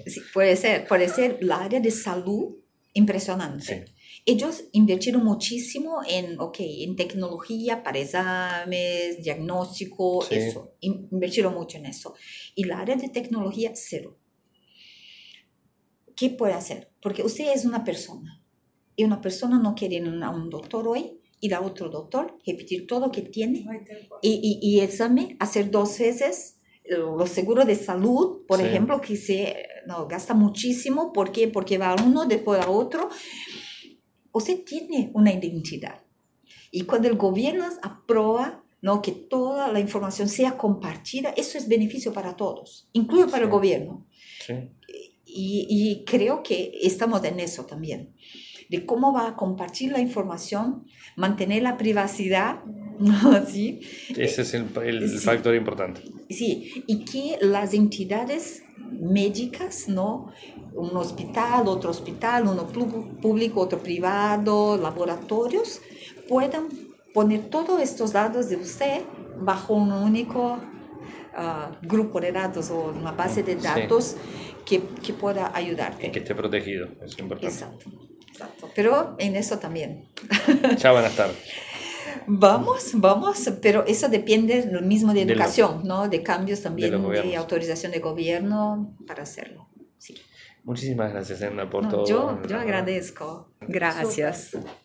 Sí, 0.06 0.20
puede 0.32 0.56
ser, 0.56 0.86
puede 0.86 1.08
ser 1.08 1.38
la 1.42 1.56
área 1.64 1.80
de 1.80 1.90
salud 1.90 2.56
impresionante. 2.94 3.86
Sí. 3.86 3.92
Ellos 4.24 4.64
invirtieron 4.72 5.24
muchísimo 5.24 6.00
en, 6.08 6.40
okay, 6.40 6.82
en 6.84 6.96
tecnología 6.96 7.82
para 7.82 7.98
exámenes, 7.98 9.22
diagnóstico, 9.22 10.22
Sí. 10.22 10.36
eso. 10.36 10.72
In- 10.80 11.08
Invirtieron 11.12 11.54
mucho 11.54 11.78
en 11.78 11.86
eso. 11.86 12.14
Y 12.54 12.64
la 12.64 12.80
área 12.80 12.96
de 12.96 13.08
tecnología, 13.08 13.72
cero. 13.74 14.18
¿Qué 16.16 16.30
puede 16.30 16.54
hacer? 16.54 16.90
Porque 17.02 17.22
usted 17.22 17.52
es 17.52 17.64
una 17.64 17.84
persona. 17.84 18.42
Y 18.96 19.04
una 19.04 19.20
persona 19.20 19.58
no 19.58 19.74
quiere 19.74 19.96
ir 19.96 20.06
a 20.22 20.30
un 20.30 20.48
doctor 20.48 20.88
hoy, 20.88 21.20
ir 21.40 21.54
a 21.54 21.60
otro 21.60 21.90
doctor, 21.90 22.38
repetir 22.46 22.86
todo 22.86 23.00
lo 23.00 23.12
que 23.12 23.20
tiene 23.22 23.60
No 23.64 23.72
y, 24.22 24.30
y, 24.42 24.58
y 24.76 24.80
examen, 24.80 25.36
hacer 25.38 25.70
dos 25.70 25.98
veces 25.98 26.55
los 26.88 27.28
seguros 27.30 27.66
de 27.66 27.74
salud, 27.76 28.44
por 28.46 28.58
Sí. 28.60 28.66
ejemplo, 28.66 29.00
que 29.00 29.16
se 29.16 29.66
no, 29.86 30.06
gasta 30.06 30.34
muchísimo. 30.34 31.12
¿Por 31.12 31.30
qué? 31.32 31.48
Porque 31.48 31.78
va 31.78 31.94
uno, 32.04 32.26
después 32.26 32.60
a 32.60 32.68
otro. 32.70 33.08
Usted 34.32 34.64
tiene 34.64 35.10
una 35.14 35.32
identidad. 35.32 36.02
Y 36.70 36.82
cuando 36.82 37.08
el 37.08 37.16
gobierno 37.16 37.64
aprueba 37.82 38.62
¿no? 38.82 39.00
que 39.00 39.12
toda 39.12 39.72
la 39.72 39.80
información 39.80 40.28
sea 40.28 40.56
compartida, 40.58 41.30
eso 41.36 41.56
es 41.58 41.66
beneficio 41.68 42.12
para 42.12 42.36
todos, 42.36 42.88
incluso 42.92 43.28
para 43.28 43.44
el 43.44 43.50
gobierno. 43.50 44.06
Sí. 44.44 44.54
Y, 45.24 45.66
y 45.68 46.04
creo 46.04 46.42
que 46.42 46.72
estamos 46.82 47.24
en 47.24 47.40
eso 47.40 47.64
también, 47.64 48.14
de 48.68 48.84
cómo 48.86 49.12
va 49.12 49.28
a 49.28 49.36
compartir 49.36 49.92
la 49.92 50.00
información, 50.00 50.86
mantener 51.16 51.62
la 51.62 51.76
privacidad. 51.76 52.60
¿Sí? 53.48 53.80
Ese 54.16 54.42
es 54.42 54.54
el, 54.54 54.66
el 54.84 55.08
Sí. 55.08 55.18
factor 55.18 55.54
importante. 55.54 56.02
Sí, 56.30 56.84
y 56.86 57.04
que 57.04 57.38
las 57.40 57.74
entidades 57.74 58.62
médicas, 58.90 59.88
¿no? 59.88 60.32
Un 60.74 60.96
hospital, 60.96 61.68
otro 61.68 61.90
hospital, 61.90 62.46
uno 62.48 62.66
público, 62.66 63.60
otro 63.60 63.78
privado, 63.78 64.76
laboratorios, 64.76 65.80
puedan 66.28 66.68
poner 67.14 67.48
todos 67.48 67.80
estos 67.80 68.12
datos 68.12 68.48
de 68.50 68.56
usted 68.56 69.00
bajo 69.40 69.74
un 69.74 69.90
único 69.92 70.58
ah, 71.34 71.70
grupo 71.82 72.20
de 72.20 72.32
datos 72.32 72.70
o 72.70 72.92
una 72.98 73.12
base 73.12 73.42
de 73.42 73.54
Sí. 73.56 73.62
datos 73.62 74.16
que, 74.64 74.80
que 75.02 75.12
pueda 75.12 75.52
Y 75.54 75.58
ayudarte. 75.64 76.10
que 76.10 76.18
esté 76.18 76.34
protegido, 76.34 76.88
es 77.04 77.18
importante. 77.18 77.46
Exacto, 77.54 77.90
exacto. 78.28 78.68
Pero 78.74 79.14
en 79.18 79.36
eso 79.36 79.58
también. 79.58 80.06
Van 80.82 81.04
a 81.04 81.06
estar. 81.08 81.30
Vamos, 82.26 82.90
vamos, 82.94 83.50
pero 83.62 83.84
eso 83.86 84.08
depende 84.08 84.68
lo 84.70 84.82
mismo 84.82 85.12
de 85.14 85.20
De 85.20 85.26
lo- 85.26 85.32
educación, 85.34 85.82
¿no? 85.84 86.08
De 86.08 86.22
cambios 86.22 86.62
también, 86.62 86.90
de, 87.10 87.36
autorización 87.36 87.92
de 87.92 88.00
gobierno 88.00 88.96
para 89.06 89.22
hacerlo. 89.22 89.68
Sí. 89.98 90.14
Muchísimas 90.64 91.12
gracias, 91.12 91.40
Emma, 91.42 91.68
por 91.70 91.84
No, 91.84 91.90
todo. 91.90 92.06
yo, 92.06 92.42
yo 92.48 92.58
agradezco. 92.58 93.50
Gracias. 93.60 94.50